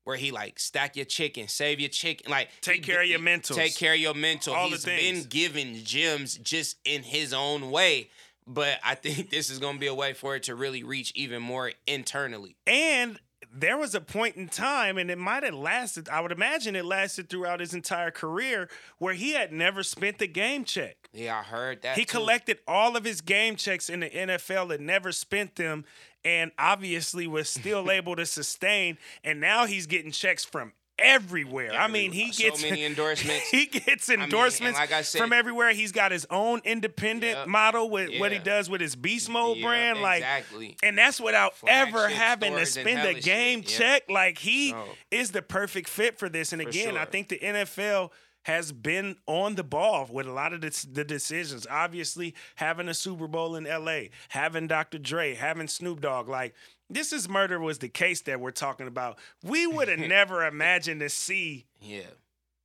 [0.09, 3.21] where he like stack your chicken, save your chicken, like take care he, of your
[3.21, 4.55] mental, take care of your mental.
[4.55, 5.03] All He's the things.
[5.03, 8.09] He's been given gems just in his own way,
[8.47, 11.43] but I think this is gonna be a way for it to really reach even
[11.43, 12.57] more internally.
[12.67, 13.21] And
[13.53, 16.09] there was a point in time, and it might have lasted.
[16.09, 18.69] I would imagine it lasted throughout his entire career,
[18.99, 21.09] where he had never spent the game check.
[21.13, 21.97] Yeah, I heard that.
[21.97, 22.19] He too.
[22.19, 25.85] collected all of his game checks in the NFL and never spent them,
[26.25, 28.99] and obviously was still able to sustain.
[29.25, 31.73] And now he's getting checks from everywhere.
[31.73, 33.49] I mean, he so gets many endorsements.
[33.49, 35.73] he gets endorsements I mean, like said, from everywhere.
[35.73, 38.21] He's got his own independent yep, model with yeah.
[38.21, 40.77] what he does with his Beast Mode brand, like exactly.
[40.83, 43.79] and that's without Flagship ever having to spend a game shit, yep.
[43.79, 44.11] check.
[44.11, 44.75] Like he
[45.11, 46.53] is the perfect fit for this.
[46.53, 48.11] And For again, I think the NFL
[48.45, 51.67] has been on the ball with a lot of the, the decisions.
[51.71, 54.99] Obviously, having a Super Bowl in LA, having Dr.
[54.99, 56.55] Dre, having Snoop Dogg, like
[56.89, 59.19] this is murder was the case that we're talking about.
[59.43, 62.03] We would have never imagined to see Yeah.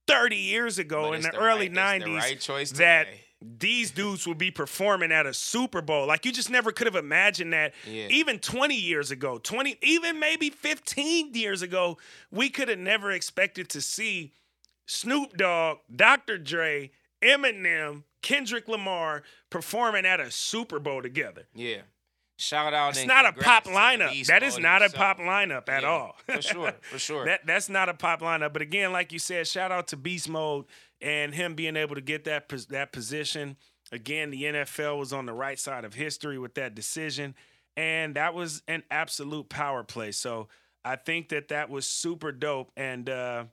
[0.07, 3.19] 30 years ago But in the, the early right- 90s the right that today.
[3.41, 6.07] these dudes would be performing at a Super Bowl.
[6.07, 8.07] Like you just never could have imagined that Yeah.
[8.09, 11.97] even 20 years ago, 20 even maybe 15 years ago,
[12.31, 14.31] we could have never expected to see
[14.85, 16.37] Snoop Dogg, Dr.
[16.37, 16.91] Dre,
[17.23, 21.47] Eminem, Kendrick Lamar performing at a Super Bowl together.
[21.53, 21.81] Yeah.
[22.37, 22.97] Shout out.
[22.97, 24.25] It's not a pop congrats to the lineup.
[24.27, 26.15] That is not a pop lineup at Yeah, all.
[26.25, 26.73] For sure.
[26.81, 27.25] For sure.
[27.25, 28.53] That that's not a pop lineup.
[28.53, 30.65] But again, like you said, shout out to Beast Mode
[30.99, 33.55] and him being able to get that that position.
[33.91, 37.35] Again, the NFL was on the right side of history with that decision,
[37.77, 40.11] and that was an absolute power play.
[40.11, 40.47] So
[40.83, 42.71] I think that that was super dope.
[42.75, 43.45] And uh,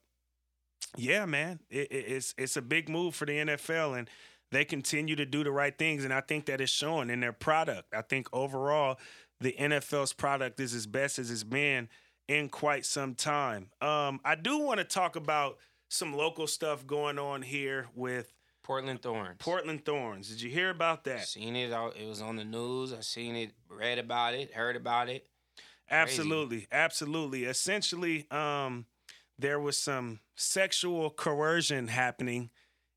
[0.96, 4.09] yeah, man, it, it- it's it's a big move for the NFL, and
[4.53, 6.05] they continue to do the right things.
[6.05, 7.94] And I think that is showing in their product.
[7.94, 8.98] I think overall,
[9.40, 11.88] the NFL's product is as best as it's been
[12.29, 13.70] in quite some time.
[13.81, 19.03] Um, I do want to talk about some local stuff going on here with Portland
[19.03, 19.37] Thorns.
[19.38, 20.29] Portland Thorns.
[20.29, 21.26] Did you hear about that?
[21.26, 21.72] Seen it.
[21.72, 22.92] out- It was on the news.
[22.92, 23.53] I seen it.
[23.68, 24.53] Read about it.
[24.53, 25.26] Heard about it.
[25.90, 27.44] Absolutely, absolutely.
[27.44, 28.87] Essentially, um,
[29.40, 32.50] there was some sexual coercion happening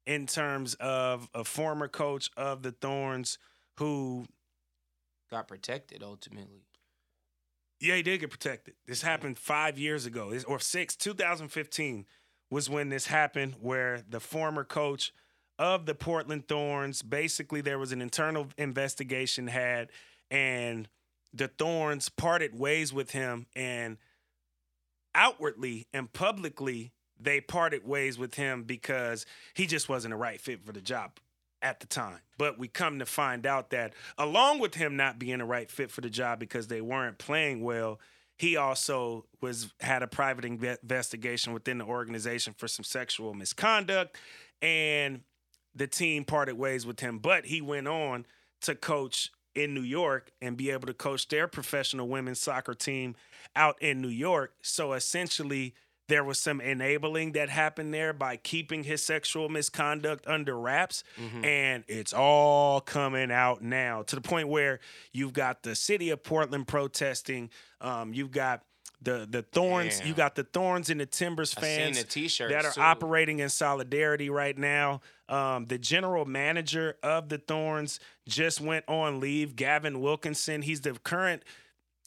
[0.06, 3.38] in terms of a former coach of the Thorns
[3.78, 4.26] who,
[5.32, 6.66] Got protected ultimately.
[7.80, 8.76] yeah, he did get protected.
[8.86, 12.06] This happened five years ago, or six, 2015
[12.52, 15.12] was when this happened, where the former coach
[15.58, 19.90] of the Portland Thorns, basically, there was an internal investigation had,
[20.30, 20.88] and
[21.34, 23.98] the Thorns parted ways with him, and
[25.16, 30.66] outwardly and publicly, they parted ways with him because he just wasn't a right fit
[30.66, 31.12] for the job
[31.62, 32.20] at the time.
[32.38, 35.92] But we come to find out that along with him not being a right fit
[35.92, 38.00] for the job because they weren't playing well,
[38.38, 44.18] he also was had a private investigation within the organization for some sexual misconduct
[44.62, 45.22] and
[45.76, 48.26] the team parted ways with him, but he went on
[48.62, 53.16] to coach in New York and be able to coach their professional women's soccer team
[53.56, 54.54] out in New York.
[54.62, 55.74] So essentially,
[56.10, 61.04] there was some enabling that happened there by keeping his sexual misconduct under wraps.
[61.46, 64.80] And it's all coming out now to the point where
[65.14, 67.50] you've got the city of Portland protesting.
[67.80, 68.64] Um, you've got
[69.04, 70.02] the the thorns.
[70.06, 72.82] You got the thorns and the Timbers fans the t-shirts that are too.
[72.82, 75.02] operating in solidarity right now.
[75.30, 79.56] Um, the general manager of the Thorns just went on leave.
[79.56, 80.62] Gavin Wilkinson.
[80.62, 81.44] He's the current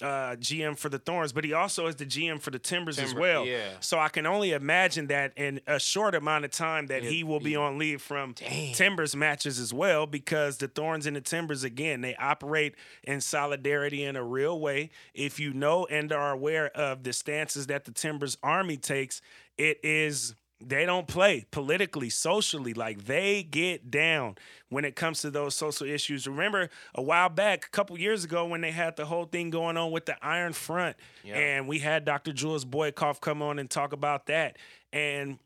[0.02, 3.14] uh, GM for the Thorns, but he also is the GM for the Timbers as
[3.14, 3.46] well.
[3.46, 3.70] yeah.
[3.80, 7.24] So I can only imagine that in a short amount of time that It'd he
[7.24, 8.74] will be be- on leave from Damn.
[8.74, 14.04] Timbers matches as well because the Thorns and the Timbers again they operate in solidarity
[14.04, 14.90] in a real way.
[15.14, 19.22] If you know and are aware of the stances that the Timbers Army takes,
[19.56, 22.72] it is they don't play politically, socially.
[22.72, 24.36] Like they get down
[24.70, 26.26] when it comes to those social issues.
[26.26, 29.76] Remember a while back, a couple years ago, when they had the whole thing going
[29.76, 31.34] on with the Iron Front, Yeah.
[31.36, 32.32] and we had Dr.
[32.32, 34.56] Jules Boykoff come on and talk about that.
[34.92, 35.38] And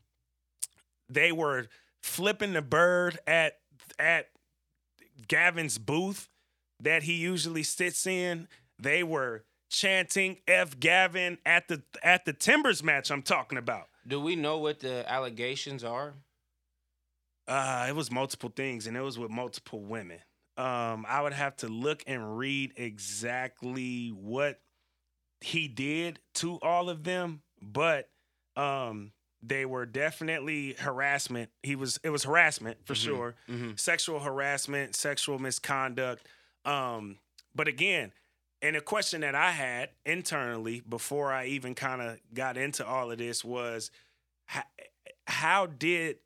[1.08, 1.66] they were
[2.02, 3.58] flipping the bird at
[3.98, 4.28] at
[5.28, 6.28] Gavin's booth
[6.78, 8.48] that he usually sits in.
[8.78, 13.88] They were chanting F Gavin at the at the Timbers match I'm talking about.
[14.10, 16.14] Do we know what the allegations are?
[17.46, 20.18] Uh, it was multiple things, and it was with multiple women.
[20.56, 24.60] Um, I would have to look and read exactly what
[25.40, 28.10] he did to all of them, but
[28.56, 31.50] um, they were definitely harassment.
[31.62, 33.04] He was it was harassment for Mhm.
[33.04, 33.70] sure, Mm-hmm.
[33.76, 36.26] sexual harassment, sexual misconduct.
[36.64, 37.18] Um,
[37.54, 38.12] but again,
[38.62, 43.10] and a question that I had internally before I even kind of got into all
[43.10, 43.90] of this was,
[44.46, 44.62] how,
[45.26, 46.18] how did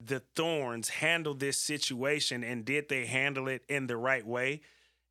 [0.00, 4.60] the Thorns handle this situation, and did they handle it in the right way?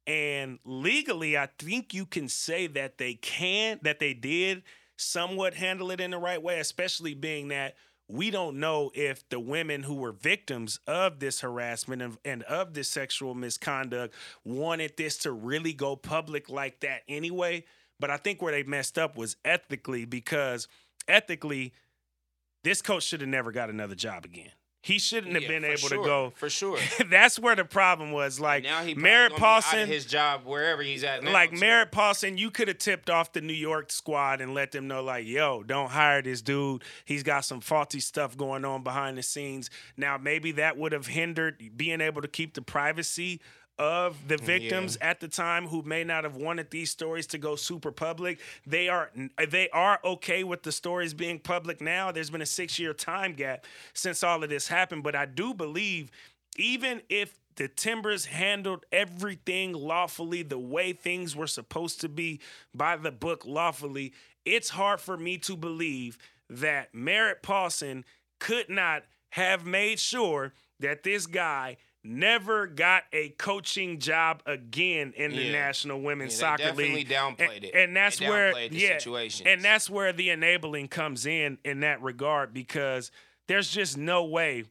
[0.06, 4.64] And legally, I think you can say that they can, that they did
[4.98, 7.76] somewhat handle it in the right way, especially being that
[8.08, 12.90] we don't know if the women who were victims of this harassment and, of this
[12.90, 14.14] sexual misconduct
[14.44, 17.64] wanted this to really go public like that anyway.
[18.00, 20.68] But I think where they messed up was ethically because
[21.08, 21.74] ethically,
[22.64, 24.52] this coach should have never got another job again.
[24.86, 26.34] He shouldn't have Yeah, been able sure, to go.
[26.36, 26.78] for sure.
[27.10, 28.38] That's where the problem was.
[28.38, 31.24] Like now he Merritt probably gonna be out Paulson, of his job wherever he's at.
[31.24, 31.54] Now, like.
[31.54, 35.02] Merritt Paulson, you could have tipped off the New York squad and let them know,
[35.02, 36.84] like, yo, don't hire this dude.
[37.06, 39.70] He's got some faulty stuff going on behind the scenes.
[39.96, 43.40] Now, maybe that would have hindered being able to keep the privacy
[43.80, 47.56] of the victims at the time who may not have wanted these stories to go
[47.56, 48.40] super public.
[48.66, 52.12] They are uh, they are okay with the stories being public now.
[52.12, 56.12] There's been a 6-year time gap since all of this happened, but I do believe
[56.58, 62.40] even if the Timbers handled everything lawfully the way things were supposed to be
[62.74, 64.14] by the book lawfully,
[64.46, 66.18] it's hard for me to believe
[66.50, 68.06] that Merritt Paulson
[68.40, 75.32] could not have made sure that this guy never got a coaching job again in
[75.32, 75.52] the Yeah.
[75.54, 77.10] National Women's Yeah, Soccer definitely League.
[77.10, 77.76] downplayed and, it.
[77.76, 79.00] and that's They where yeah,
[79.46, 83.10] and that's where the enabling comes in in that regard because
[83.48, 84.66] there's just no way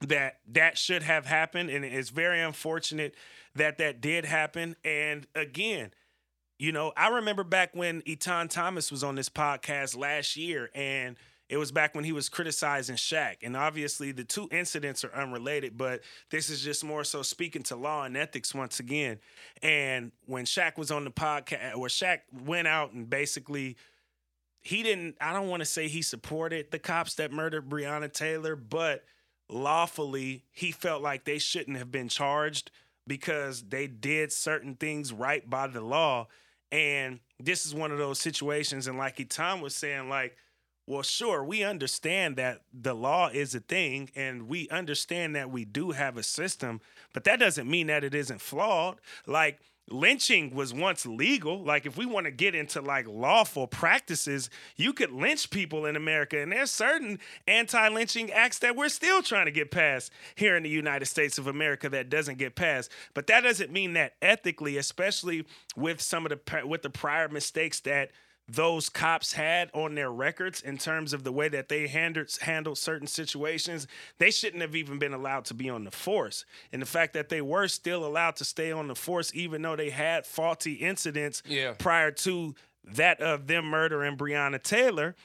[0.00, 3.14] that that should have happened and it's very unfortunate
[3.54, 5.90] that that did happen and again
[6.58, 11.16] you know i remember back when etan thomas was on this podcast last year and
[11.48, 13.36] it was back when he was criticizing Shaq.
[13.42, 17.76] And obviously, the two incidents are unrelated, but this is just more so speaking to
[17.76, 19.18] law and ethics once again.
[19.62, 23.76] And when Shaq was on the podcast, uh, where Shaq went out and basically
[24.60, 28.56] he didn't I don't want to say he supported the cops that murdered Breonna Taylor,
[28.56, 29.04] but
[29.48, 32.72] lawfully he felt like they shouldn't have been charged
[33.06, 36.26] because they did certain things right by the law.
[36.72, 40.36] And this is one of those situations, and like Tom was saying, like,
[40.86, 45.64] well, sure, we understand that the law is a thing, and we understand that we
[45.64, 46.80] do have a system,
[47.12, 49.00] but that doesn't mean that it isn't flawed.
[49.26, 49.58] Like,
[49.90, 51.62] lynching was once legal.
[51.62, 55.96] Like, if we want to get into like lawful practices, you could lynch people in
[55.96, 56.40] America.
[56.40, 60.62] And there's certain anti lynching acts that we're still trying to get passed here in
[60.62, 62.90] the United States of America that doesn't get passed.
[63.14, 65.44] But that doesn't mean that ethically, especially
[65.76, 68.10] with some of the with the prior mistakes that
[68.48, 72.78] those cops had on their records in terms of the way that they handled handled
[72.78, 73.86] certain situations,
[74.18, 76.44] they shouldn't have even been allowed to be on the force.
[76.72, 79.74] And the fact that they were still allowed to stay on the force, even though
[79.76, 81.72] they had faulty incidents Yeah.
[81.76, 82.54] prior to
[82.84, 85.16] that of them murdering Breonna Taylor,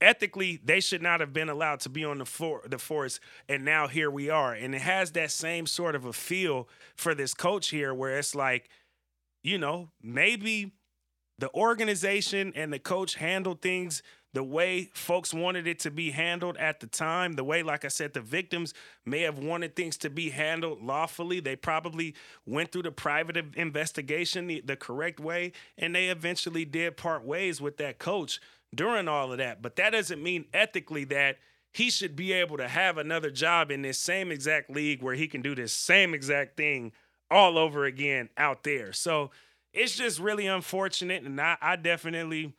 [0.00, 3.64] ethically they should not have been allowed to be on the for- the force and
[3.64, 7.32] now here we are and it has that same sort of a feel for this
[7.32, 8.68] coach here where it's like
[9.42, 10.70] you know maybe
[11.38, 14.02] the organization and the coach handled things
[14.36, 17.88] the way folks wanted it to be handled at the time, the way, like I
[17.88, 18.74] said, the victims
[19.06, 21.40] may have wanted things to be handled lawfully.
[21.40, 26.98] They probably went through the private investigation the, the correct way, and they eventually did
[26.98, 28.38] part ways with that coach
[28.74, 29.62] during all of that.
[29.62, 31.38] But that doesn't mean ethically that
[31.72, 35.28] he should be able to have another job in this same exact league where he
[35.28, 36.92] can do this same exact thing
[37.30, 38.92] all over again out there.
[38.92, 39.30] So
[39.76, 42.54] it's just really unfortunate, and I, I definitely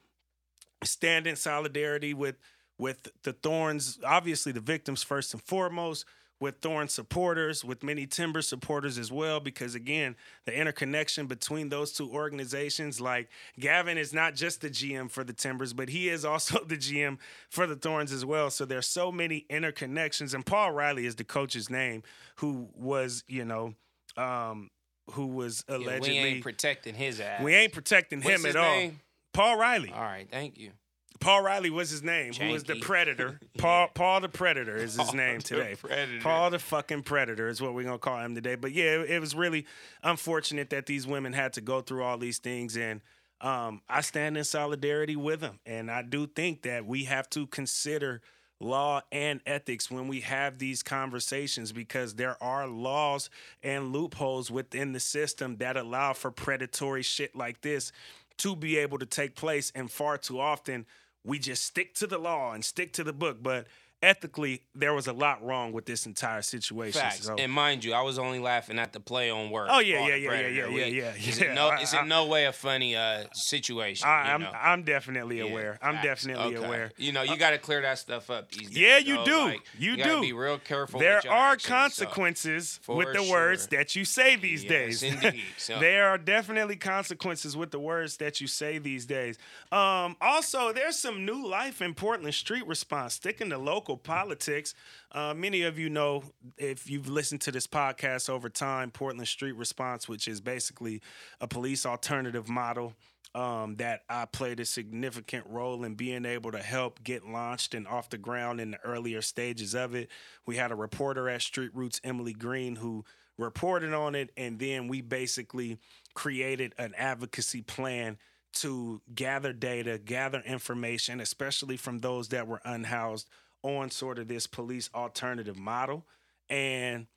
[0.83, 2.35] stand in solidarity with
[2.79, 6.05] with the Thorns, obviously the victims first and foremost,
[6.39, 10.15] with Thorn supporters, with many Timber supporters as well, because again,
[10.45, 13.29] the interconnection between those two organizations, like
[13.59, 17.17] Gavin is not just the GM for the Timbers, but he is also the GM
[17.49, 18.51] for the Thorns as well.
[18.51, 22.03] So there's so many interconnections, and Paul Riley is the coach's name,
[22.35, 23.73] who was, you know,
[24.15, 24.69] um,
[25.11, 27.41] who was Yeah, allegedly we ain't protecting his ass.
[27.43, 28.75] we ain't protecting What's him at all.
[28.75, 28.99] name?
[29.33, 29.91] Paul Riley.
[29.93, 30.71] All right, thank you.
[31.19, 32.81] Paul Riley was his name, who was the Janky.
[32.81, 33.39] Predator.
[33.57, 35.75] Paul Paul the Predator is his Paul name today.
[35.79, 36.21] Predator.
[36.21, 38.53] Paul the fucking Predator is what we're gonna call him today.
[38.55, 39.65] But yeah, it, it was really
[40.03, 43.01] unfortunate that these women had to go through all these things, and
[43.41, 45.59] um, I stand in solidarity with them.
[45.65, 48.21] And I do think that we have to consider
[48.59, 53.29] law and ethics when we have these conversations because there are laws
[53.61, 57.91] and loopholes within the system that allow for predatory shit like this
[58.37, 59.71] to be able to take place.
[59.75, 60.85] And far too often
[61.23, 63.37] we just stick to the law and stick to the book.
[63.41, 63.67] But
[64.03, 67.25] ethically there was a lot wrong with this entire situation Facts.
[67.25, 69.67] so And mind you, I was only laughing at the play on work.
[69.71, 71.49] Oh, yeah, yeah, yeah, yeah, yeah, yeah, yeah, It's, yeah.
[71.49, 74.07] In no, it's I- in no way a funny uh, situation.
[74.07, 74.51] I, you I'm know?
[74.53, 75.79] I'm definitely Yeah, aware.
[75.81, 76.05] I'm facts.
[76.25, 76.65] definitely Okay.
[76.67, 76.91] aware.
[76.97, 78.77] You know, you got to clear that stuff up these days.
[78.77, 79.39] Yeah, you do.
[79.39, 80.21] like, You gotta do.
[80.21, 80.99] Be real careful.
[80.99, 81.63] There are actions,
[81.95, 85.03] so- consequences For with the words that you say these Yes, days.
[85.23, 85.43] indeed.
[85.57, 89.37] So- there are definitely consequences with the words that you say these days.
[89.71, 93.15] Um, also, there's some new life in Portland street response.
[93.15, 94.73] Sticking to local politics,
[95.13, 96.23] uh, many of you know
[96.57, 101.01] if you've listened to this podcast over time, Portland Street Response, which is basically
[101.39, 102.93] a police alternative model
[103.35, 107.87] um, that I played a significant role in being able to help get launched and
[107.87, 110.09] off the ground in the earlier stages of it.
[110.45, 113.05] We had a reporter at Street Roots, Emily Green, who
[113.37, 115.77] reported on it, and then we basically
[116.15, 118.17] created an advocacy plan
[118.53, 123.29] to gather data, gather information, especially from those that were unhoused
[123.63, 126.05] on sort of this police alternative model.
[126.49, 127.07] And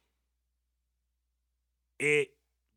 [1.98, 2.30] it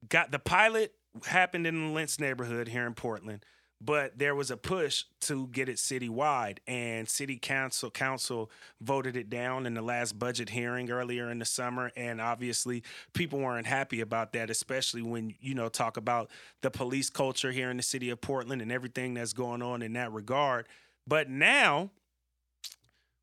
[0.07, 0.93] got the pilot
[1.26, 3.45] happened in the Lents neighborhood here in Portland,
[3.80, 8.49] but there was a push to get it citywide, and city council council
[8.82, 11.91] voted it down in the last budget hearing earlier in the summer.
[11.95, 12.84] And obviously,
[13.14, 16.30] people weren't happy about that, especially when you know talk about
[16.61, 19.93] the police culture here in the city of Portland and everything that's going on in
[19.93, 20.68] that regard.
[21.05, 21.91] But now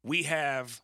[0.02, 0.82] we have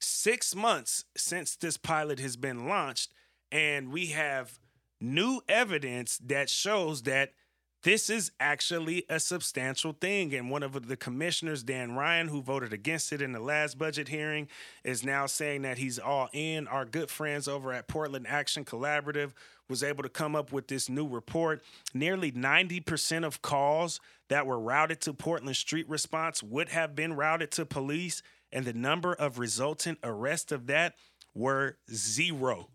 [0.00, 3.12] six months since this pilot has been launched,
[3.50, 4.58] and we have
[5.00, 7.32] new evidence that shows that
[7.84, 10.34] this is actually a substantial thing.
[10.34, 14.08] And one of the commissioners, Dan Ryan, who voted against it in the last budget
[14.08, 14.48] hearing,
[14.82, 16.66] is now saying that he's all in.
[16.66, 19.32] Our good friends over at Portland Action Collaborative
[19.68, 21.62] was able to come up with this new report.
[21.94, 27.50] Nearly 90% of calls that were routed to Portland Street Response would have been routed
[27.52, 30.94] to police, and the number of resultant arrests of that
[31.34, 32.68] were zero.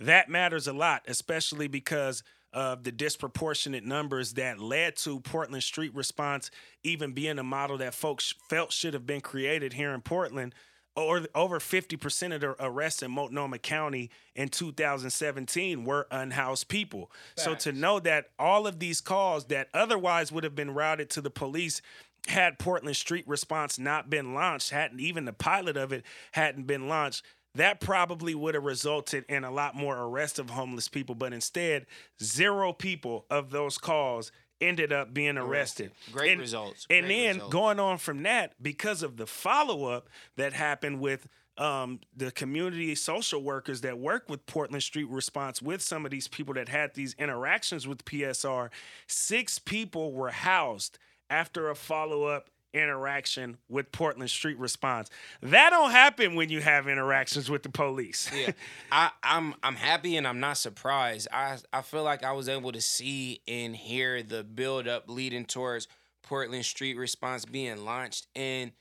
[0.00, 5.94] That matters a lot, especially because of the disproportionate numbers that led to Portland Street
[5.94, 6.50] Response
[6.82, 10.54] even being a model that folks felt should have been created here in Portland.
[10.94, 17.10] Or over 50% of the arrests in Multnomah County in 2017 were unhoused people.
[17.34, 21.22] So to know that all of these calls that otherwise would have been routed to
[21.22, 21.80] the police
[22.28, 26.88] had Portland Street Response not been launched, hadn't even the pilot of it hadn't been
[26.88, 31.14] launched, that probably would have resulted in a lot more arrest of homeless people.
[31.14, 31.86] But instead,
[32.22, 35.90] zero people of those calls ended up being arrested.
[36.12, 36.86] Great And- results.
[36.88, 37.52] And Great then results.
[37.52, 41.26] going on from that, because of the follow up that happened with
[41.58, 46.26] um, the community social workers that work with Portland Street Response with some of these
[46.26, 48.70] people that had these interactions with PSR,
[49.06, 50.98] six people were housed
[51.32, 55.10] after a follow up interaction with Portland Street Response.
[55.42, 58.30] That don't happen when you have interactions with the police.
[58.34, 58.52] yeah,
[58.92, 61.28] I, I'm I'm happy and I'm not surprised.
[61.32, 65.44] I I feel like I was able to see and hear the build up leading
[65.44, 65.86] towards
[66.22, 68.72] Portland Street Response being launched, and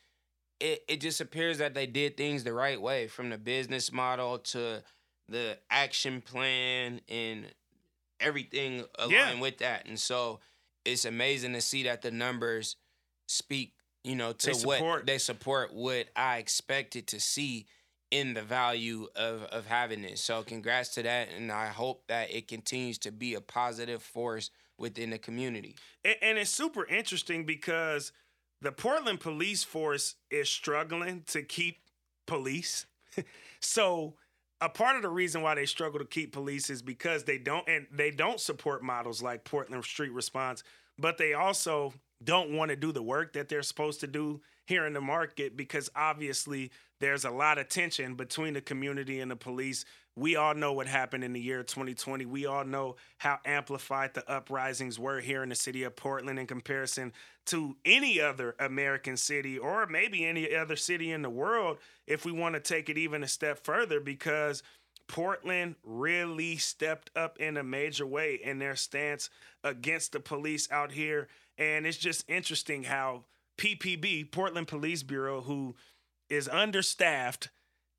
[0.60, 4.38] it it just appears that they did things the right way, from the business model
[4.40, 4.84] to
[5.28, 7.46] the action plan and
[8.20, 9.40] everything aligned Yeah.
[9.42, 9.86] with that.
[9.88, 10.40] And so
[10.86, 12.76] it's amazing to see that the numbers
[13.28, 13.74] speak,
[14.04, 17.68] you know, to They what they support what I expected to see
[18.10, 20.20] in the value of of having it.
[20.20, 24.50] So congrats to that and I hope that it continues to be a positive force
[24.78, 25.76] within the community.
[26.04, 28.12] And, and it's super interesting because
[28.62, 31.78] the Portland police force is struggling to keep
[32.28, 32.86] police.
[33.60, 34.16] so
[34.62, 37.68] a part of the reason why they struggle to keep police is because they don't
[37.68, 40.64] and they don't support models like Portland Street Response,
[41.00, 41.94] but they also
[42.24, 45.58] don't want to do the work that they're supposed to do here in the market
[45.58, 49.84] because obviously there's a lot of tension between the community and the police.
[50.16, 52.26] We all know what happened in the year 2020.
[52.26, 56.48] We all know how amplified the uprisings were here in the city of Portland in
[56.48, 57.14] comparison
[57.48, 62.32] to any other American city or maybe any other city in the world if we
[62.32, 64.64] want to take it even a step further because
[65.08, 69.30] Portland really stepped up in a major way in their stance
[69.64, 71.30] against the police out here.
[71.58, 73.24] And it's just interesting how
[73.58, 75.76] PPB, Portland Police Bureau, who
[76.30, 77.50] is understaffed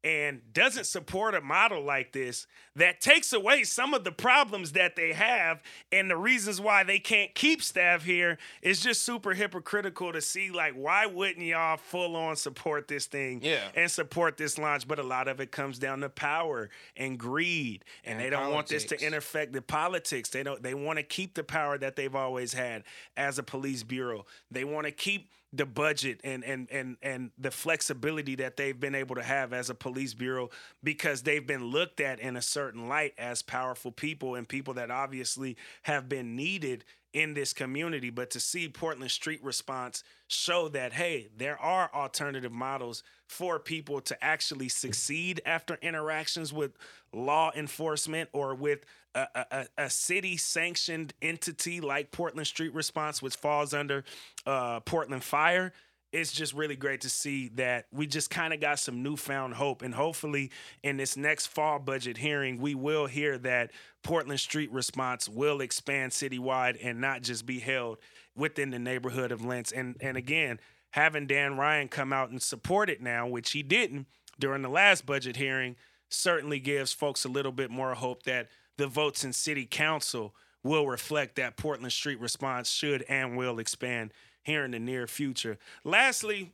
[0.05, 4.97] and doesn't support a model like this that takes away some of the problems that
[4.97, 5.63] they have.
[5.93, 10.51] And the reasons why they can't keep staff here is just super hypocritical to see
[10.51, 13.69] like why wouldn't y'all full on support this thing Yeah.
[13.77, 14.89] and support this launch?
[14.89, 17.85] But a lot of it comes down to power and greed.
[18.05, 19.03] And, And they don't want this to politics.
[19.07, 20.31] intersect the politics.
[20.31, 22.83] They don't they want to keep the power that they've always had
[23.17, 24.27] as a police bureau.
[24.51, 28.95] They want to keep the budget and and and and the flexibility that they've been
[28.95, 30.49] able to have as a police bureau
[30.83, 34.91] because they've been looked at in a certain light as powerful people and people that
[34.91, 38.09] obviously have been needed in this community.
[38.09, 44.01] But to see Portland street response show that hey there are alternative models for people
[44.01, 46.73] to actually succeed after interactions with
[47.13, 48.85] law enforcement or with
[49.15, 54.05] a, a, a- city sanctioned entity like Portland Street Response, which falls under
[54.47, 55.73] uh, Portland Fire.
[56.13, 59.81] It's just really great to see that we just kind of got some newfound hope.
[59.81, 60.51] And hopefully,
[60.83, 63.71] in this next fall budget hearing, we will hear that
[64.03, 67.97] Portland Street Response will expand citywide and not just be held
[68.37, 69.73] within the neighborhood of Lents.
[69.73, 70.61] And, and again,
[70.91, 74.07] having Dan Ryan come out and support it now, which he didn't
[74.39, 75.77] during the last budget hearing,
[76.11, 78.49] certainly gives folks a little bit more hope that
[78.79, 84.13] the votes in city council will reflect that Portland Street response should and will expand
[84.43, 85.59] here in the near future.
[85.85, 86.53] Lastly,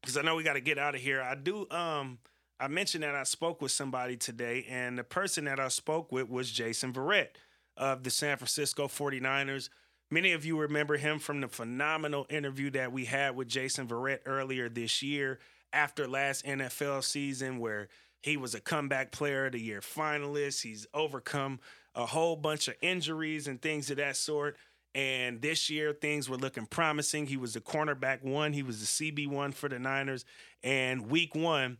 [0.00, 2.18] because I know we got to get out of here, I do um
[2.60, 6.30] I mentioned that I spoke with somebody today, and the person that I spoke with
[6.30, 7.30] was Jason Verrett
[7.76, 9.68] of the San Francisco 49ers.
[10.12, 14.20] Many of you remember him from the phenomenal interview that we had with Jason Verrett
[14.26, 15.40] earlier this year
[15.72, 17.88] after last NFL season, where
[18.22, 20.62] he was a comeback player of the year finalist.
[20.62, 21.60] He's overcome
[21.94, 24.56] a whole bunch of injuries and things of that sort.
[24.94, 27.26] And this year, things were looking promising.
[27.26, 30.24] He was the cornerback one, he was the CB one for the Niners.
[30.62, 31.78] And week one,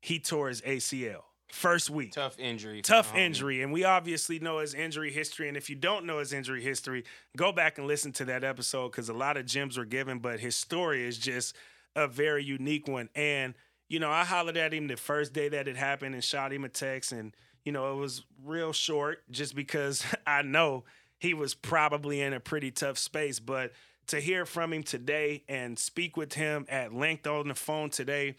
[0.00, 1.22] he tore his ACL.
[1.52, 2.12] First week.
[2.12, 2.80] Tough injury.
[2.80, 3.62] Tough injury.
[3.62, 5.48] And we obviously know his injury history.
[5.48, 7.04] And if you don't know his injury history,
[7.36, 10.38] go back and listen to that episode because a lot of gems were given, but
[10.38, 11.56] his story is just
[11.96, 13.08] a very unique one.
[13.16, 13.54] And,
[13.90, 16.64] you know, I hollered at him the first day that it happened and shot him
[16.64, 17.10] a text.
[17.10, 17.34] And,
[17.64, 20.84] you know, it was real short just because I know
[21.18, 23.40] he was probably in a pretty tough space.
[23.40, 23.72] But
[24.06, 28.36] to hear from him today and speak with him at length on the phone today,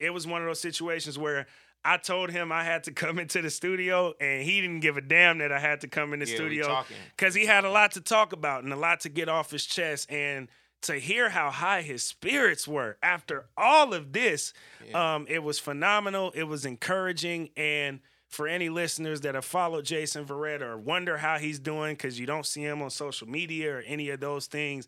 [0.00, 1.46] it was one of those situations where
[1.84, 5.02] I told him I had to come into the studio, and he didn't give a
[5.02, 6.82] damn that I had to come in the Yeah, studio
[7.14, 9.66] because he had a lot to talk about and a lot to get off his
[9.66, 10.10] chest.
[10.10, 10.48] And
[10.84, 14.52] to hear how high his spirits were after all of this,
[14.94, 16.32] um, it was phenomenal.
[16.34, 17.50] It was encouraging.
[17.56, 22.18] And for any listeners that have followed Jason Verrett or wonder how he's doing because
[22.18, 24.86] you don't see him on social media or any of those things,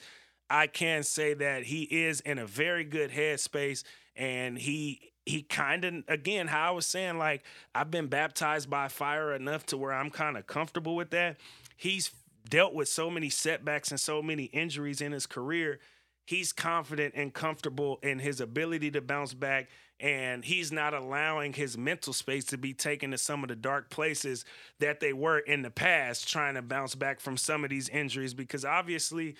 [0.48, 3.82] I can say that he is in a very good headspace
[4.14, 7.42] and he he kind of again how I was saying like
[7.74, 11.36] I've been baptized by fire enough to where I'm kind of comfortable with that.
[11.76, 12.10] He's
[12.48, 15.80] dealt with so many setbacks and so many injuries in his career.
[16.26, 19.68] He's confident and comfortable in his ability to bounce back
[19.98, 23.88] and he's not allowing his mental space to be taken to some of the dark
[23.88, 24.44] places
[24.78, 28.34] that they were in the past trying to bounce back from some of these injuries
[28.34, 29.36] because obviously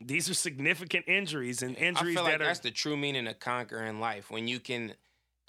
[0.00, 3.26] these are significant injuries and injuries I feel like that are that's the true meaning
[3.26, 4.94] of conquering life when you can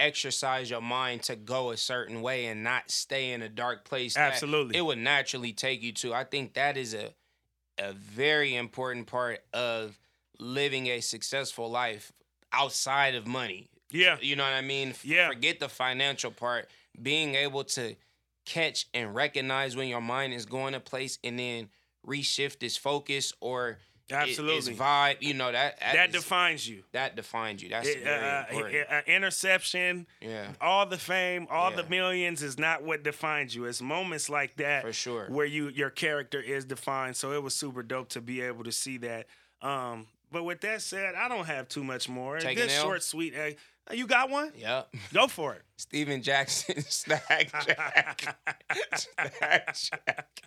[0.02, 4.16] exercise your mind to go a certain way and not stay in a dark place.
[4.16, 4.78] that Absolutely.
[4.78, 6.14] it would naturally take you to.
[6.14, 7.14] I think that is a
[7.80, 9.98] a very important part of
[10.40, 12.12] living a successful life
[12.52, 13.70] outside of money.
[13.90, 14.18] Yeah.
[14.22, 14.94] You know what I mean?
[15.04, 15.30] Yeah.
[15.30, 16.70] Forget the financial part.
[17.02, 17.96] Being able to
[18.46, 21.70] catch and recognize when your mind is going a place and then
[22.06, 23.78] reshift its focus or
[24.12, 24.72] it- Absolutely.
[24.74, 25.18] its vibe.
[25.22, 26.84] You know that that is- defines you.
[26.92, 27.70] that defines you.
[27.70, 28.90] That's It- very uh, important.
[28.90, 33.66] uh, interception, yeah, all the fame, all the millions is not what defines you.
[33.66, 35.28] It's moments like that for sure.
[35.30, 37.16] where you your character is defined.
[37.16, 39.28] So it was super dope to be able to see that.
[39.62, 42.40] Um, but with that said, I don't have too much more.
[42.40, 42.68] Take L?
[42.70, 43.34] short, sweet.
[43.90, 44.52] Uh, you got one?
[44.56, 44.84] Yeah.
[45.14, 45.64] Go for it.
[45.78, 48.38] Steven Jackson, Stack Jack.
[48.96, 50.42] Stack Jack.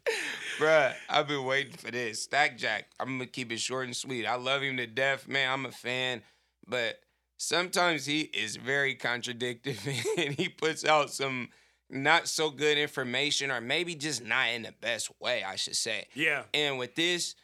[0.58, 2.22] Bruh, I've been waiting for this.
[2.22, 2.86] Stack Jack.
[3.00, 4.26] I'm gonna keep it short and sweet.
[4.26, 5.50] I love him to death, man.
[5.52, 6.22] I'm a fan.
[6.66, 7.00] But
[7.36, 11.48] sometimes he is very contradictory and he puts out some
[11.90, 16.06] not so good information or maybe just not in the best way, I should say.
[16.14, 16.44] Yeah.
[16.54, 17.34] And with this,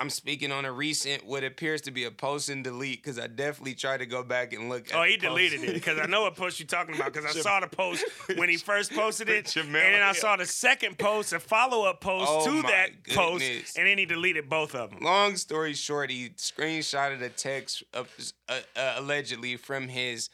[0.00, 3.26] I'm speaking on a recent what appears to be a post and delete because I
[3.26, 4.88] definitely tried to go back and look.
[4.94, 5.36] Oh, he the post.
[5.36, 8.04] deleted it because I know what post you're talking about because I saw the post
[8.36, 11.84] when he first posted it, Jemele and then I saw the second post, a follow
[11.88, 15.00] up post Oh to that post, and then he deleted both of them.
[15.00, 18.08] Long story short, he screenshotted a text of,
[18.48, 20.30] uh, uh, allegedly from his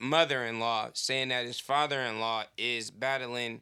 [0.00, 3.60] mother-in-law saying that his father-in-law is battling.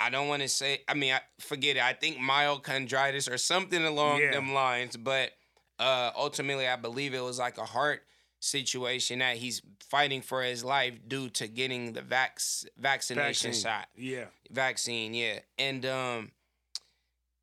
[0.00, 0.82] I don't want to say.
[0.88, 1.82] I mean, I, forget it.
[1.82, 4.30] I think myochondritis or something along Yeah.
[4.32, 4.96] them lines.
[4.96, 5.32] But
[5.78, 8.02] uh, ultimately, I believe it was like a heart
[8.40, 13.62] situation that he's fighting for his life due to getting the vax vaccination Vaccine.
[13.70, 14.26] shot Yeah.
[14.48, 16.30] vaccine yeah and um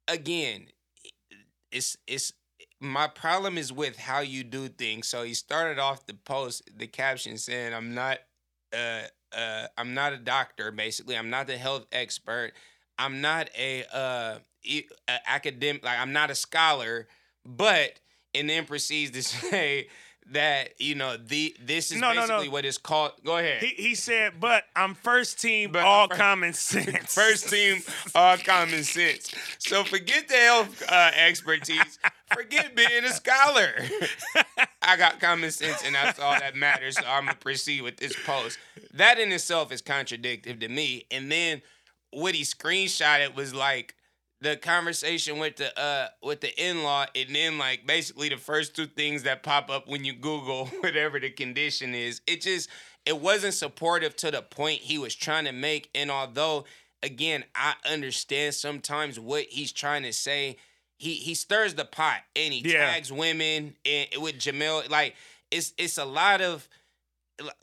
[0.07, 0.67] again
[1.71, 2.31] it's it's
[2.79, 6.87] my problem is with how you do things so he started off the post the
[6.87, 8.19] caption saying i'm not
[8.71, 9.01] uh
[9.35, 11.17] uh i'm not a doctor basically.
[11.17, 12.53] I'm not the health expert.
[12.97, 14.85] I'm not a uh a
[15.27, 17.07] academic like i'm not a scholar
[17.45, 17.99] but
[18.33, 19.87] and then proceeds to say
[20.31, 22.27] that you know the this is No, no, no.
[22.27, 26.07] basically what it's called go ahead He, he said, but I'm first team, But all
[26.11, 27.13] I'm common sense.
[27.13, 27.81] First team,
[28.15, 29.33] all common sense.
[29.59, 31.99] So forget the health uh, expertise.
[32.33, 33.71] Forget being a scholar.
[34.81, 36.97] I got common sense, and that's all that matters.
[36.97, 38.57] So I'm gonna proceed with this post.
[38.93, 41.05] That in itself is contradictory to me.
[41.11, 41.61] And then
[42.11, 43.94] what he screenshotted was like
[44.41, 48.85] the conversation with the uh with the in-law, and then like basically the first two
[48.85, 52.21] things that pop up when you Google whatever the condition is.
[52.27, 52.69] It just
[53.05, 55.89] it wasn't supportive to the point he was trying to make.
[55.95, 56.65] And although
[57.03, 60.57] again, I understand sometimes what he's trying to say.
[60.97, 62.85] He he stirs the pot and he Yeah.
[62.91, 64.89] tags women and with Jemele.
[64.89, 65.15] Like
[65.51, 66.67] it's it's a lot of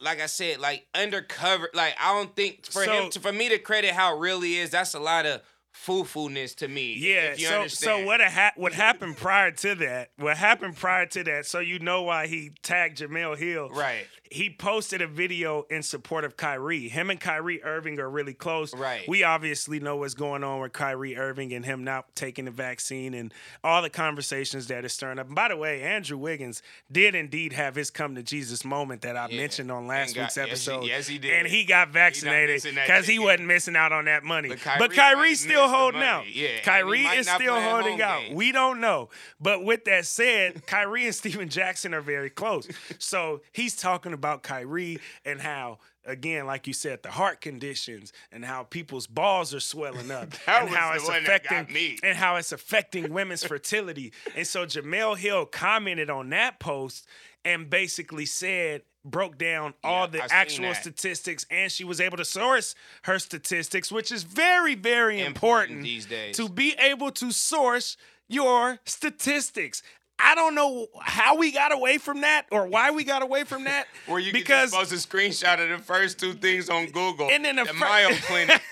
[0.00, 1.70] like I said, like undercover.
[1.72, 4.56] Like I don't think for So- him to, for me to credit how it really
[4.56, 5.40] is, that's a lot of
[5.72, 6.94] foo-foo-ness to me.
[6.98, 7.32] Yeah.
[7.32, 8.00] if you So understand.
[8.00, 10.10] so what ha- what happened prior to that?
[10.18, 11.46] What happened prior to that?
[11.46, 13.70] So you know why he tagged Jemele Hill.
[13.70, 14.06] Right.
[14.32, 16.88] He posted a video in support of Kyrie.
[16.88, 18.74] Him and Kyrie Irving are really close.
[18.74, 19.06] Right.
[19.06, 23.14] We obviously know what's going on with Kyrie Irving and him not taking the vaccine
[23.14, 25.26] and all the conversations that is stirring up.
[25.26, 29.16] And by the way, Andrew Wiggins did indeed have his come to Jesus moment that
[29.16, 29.36] I Yeah.
[29.36, 30.84] mentioned on last got- week's yes, he- episode.
[30.86, 31.32] yes, he did.
[31.34, 33.24] And he got vaccinated because he ticket.
[33.24, 34.48] wasn't missing out on that money.
[34.48, 36.26] But But, Kyrie Kyrie's still holding out.
[36.26, 38.20] Yeah, Kyrie is still holding out.
[38.22, 38.34] game.
[38.34, 39.10] We don't know.
[39.40, 42.66] But with that said, Kyrie and Steven Jackson are very close.
[42.98, 48.44] So he's talking about Kyrie and how, again, like you said, the heart conditions and
[48.44, 51.98] how people's balls are swelling up and how it's affecting me.
[52.02, 54.12] and how it's affecting women's fertility.
[54.36, 57.06] And so Jemele Hill commented on that post
[57.44, 62.16] and basically said, broke down all the I seen actual statistics, and she was able
[62.18, 66.36] to source her statistics, which is very, very Important important, these days.
[66.36, 67.96] to be able to source
[68.28, 69.82] your statistics.
[70.22, 73.64] I don't know how we got away from that or why we got away from
[73.64, 73.86] that.
[74.08, 77.28] You because can just post a screenshot of the first two things on Google.
[77.30, 78.62] And then the the fir- Mayo Clinic.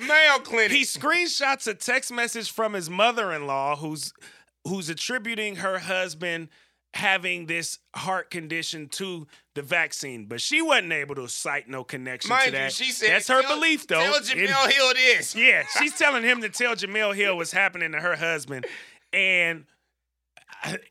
[0.00, 0.72] Mayo Clinic.
[0.72, 4.12] he screenshots a text message from his mother-in-law who's
[4.66, 6.48] who's attributing her husband
[6.94, 12.28] having this heart condition to the vaccine, but she wasn't able to cite no connection
[12.28, 12.72] to Mind you, that.
[12.72, 13.98] she said That's her belief, though.
[14.00, 15.34] Tell Jemele Hill this.
[15.36, 18.66] yeah, she's telling him to tell Jemele Hill what's happening to her husband,
[19.12, 19.64] and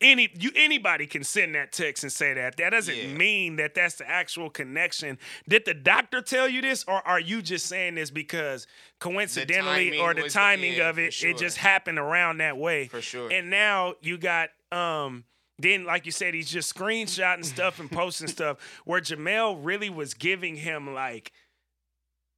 [0.02, 2.58] any you anybody can send that text and say that.
[2.58, 3.14] That doesn't Yeah.
[3.14, 5.18] mean that that's the actual connection.
[5.48, 8.68] Did the doctor tell you this, or are you just saying this because
[9.00, 11.30] coincidentally, timing or the the- timing yeah, of it, sure.
[11.32, 12.88] it just happened around that way?
[12.88, 13.32] For sure.
[13.32, 15.26] And now you got um.
[15.60, 20.16] Then, like you said, he's just screenshotting stuff and posting stuff where Jemele really was
[20.16, 21.32] giving him like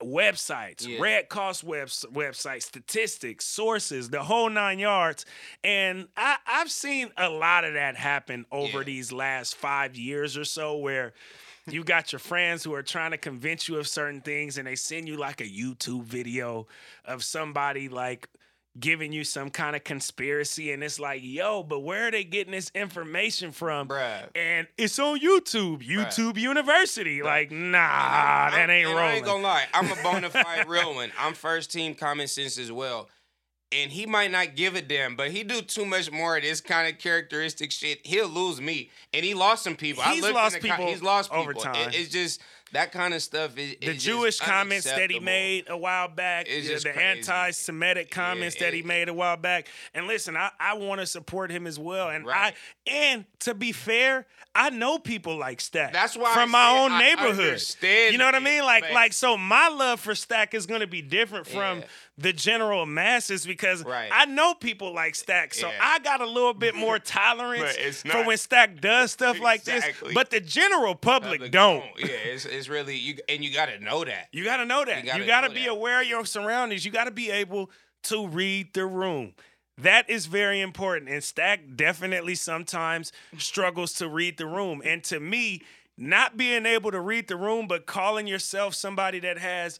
[0.06, 0.99] websites, Yeah.
[0.99, 5.26] red cost webs websites, statistics, sources, the whole nine yards.
[5.64, 8.84] And I, I've seen a lot of that happen over Yeah.
[8.86, 11.14] these last five years or so where
[11.70, 14.76] you got your friends who are trying to convince you of certain things and they
[14.76, 16.68] send you like a YouTube video
[17.06, 18.28] of somebody like
[18.80, 22.54] giving you some kind of conspiracy and it's like, yo, but where are they getting
[22.54, 23.88] this information from?
[23.88, 24.28] Bruh.
[24.36, 27.22] And it's on YouTube, YouTube University.
[27.22, 29.12] Like, nah, that I'm- ain't and rolling.
[29.12, 29.66] I ain't gonna lie.
[29.74, 31.12] I'm a bona fide real one.
[31.20, 33.10] I'm first team common sense as well.
[33.72, 36.62] And he might not give a damn, but he do too much more of this
[36.62, 38.06] kind of characteristic shit.
[38.06, 40.04] He'll lose me, and he lost some people.
[40.04, 41.42] He's lost co- people he's lost people.
[41.42, 41.90] over time.
[41.90, 42.40] It- it's just
[42.74, 46.48] that kind of stuff is the is Jewish comments that he made a while back,
[46.50, 49.68] yeah, the anti-Semitic comments that he made a while back.
[49.94, 52.10] And listen, I, I want to support him as well.
[52.10, 52.54] And Right.
[52.88, 55.94] I and to be fair, I know people like Stack.
[55.94, 57.62] That's why I from my said own I neighborhood.
[58.12, 58.64] You know what I mean?
[58.64, 61.86] Like but- like so my love for Stack is gonna be different from Yeah.
[62.18, 64.10] the general masses because Right.
[64.14, 65.54] I know people like Stack.
[65.54, 65.78] So Yeah.
[65.82, 67.00] I got a little bit more
[67.38, 69.84] tolerance for when Stack does stuff like this.
[70.14, 71.84] But the general public, Public don't.
[71.98, 74.28] Yeah, it's, it's really you, and you got to know that.
[74.32, 75.05] You got to know that.
[75.05, 75.72] You got to be that.
[75.72, 76.86] aware of your surroundings.
[76.86, 77.70] You got to be able
[78.03, 79.34] to read the room.
[79.78, 81.09] That is very important.
[81.09, 84.82] And Stack definitely sometimes struggles to read the room.
[84.86, 85.61] And to me,
[85.97, 89.80] not being able to read the room, but calling yourself somebody that has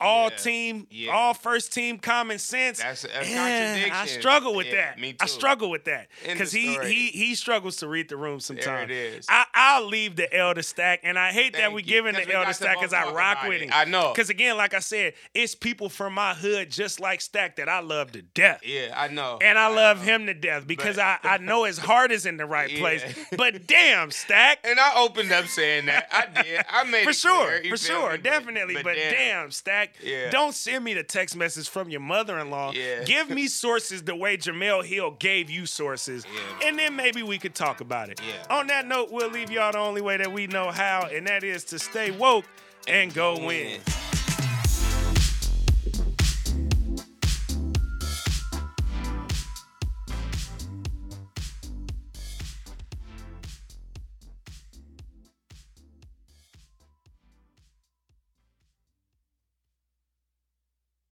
[0.00, 0.36] all Yeah.
[0.36, 1.12] team, Yeah.
[1.12, 2.78] all first team common sense.
[2.78, 3.92] That's a contradiction.
[3.92, 4.98] I struggle with that.
[4.98, 8.90] me I struggle with that because he he he struggles to read the room sometimes.
[8.90, 9.26] it is.
[9.28, 11.88] I, I'll leave the elder Stack, and I hate that we you.
[11.88, 13.64] giving the we L to got to Stack because I rock with it.
[13.64, 13.70] him.
[13.72, 14.12] I know.
[14.14, 17.80] Because again, like I said, it's people from my hood just like Stack that I
[17.80, 18.60] love to death.
[18.64, 19.38] Yeah, I know.
[19.42, 20.04] And I love know.
[20.04, 23.02] him to death because But- I, I know his heart is in the right place.
[23.36, 24.60] But damn, Stack.
[24.64, 26.08] And I opened up saying that.
[26.12, 26.64] I did.
[26.68, 28.76] I made For it sure, clear, for sure, definitely.
[28.82, 29.12] But, damn.
[29.12, 29.50] damn.
[29.94, 30.30] Stack, Yeah.
[30.30, 32.72] don't send me the text message from your mother-in-law.
[32.72, 33.04] Yeah.
[33.04, 36.68] Give me sources the way Jemele Hill gave you sources, Yeah.
[36.68, 38.20] and then maybe we could talk about it.
[38.50, 41.44] On that note, we'll leave y'all the only way that we know how, and that
[41.44, 42.44] is to stay woke
[42.86, 43.80] and go win.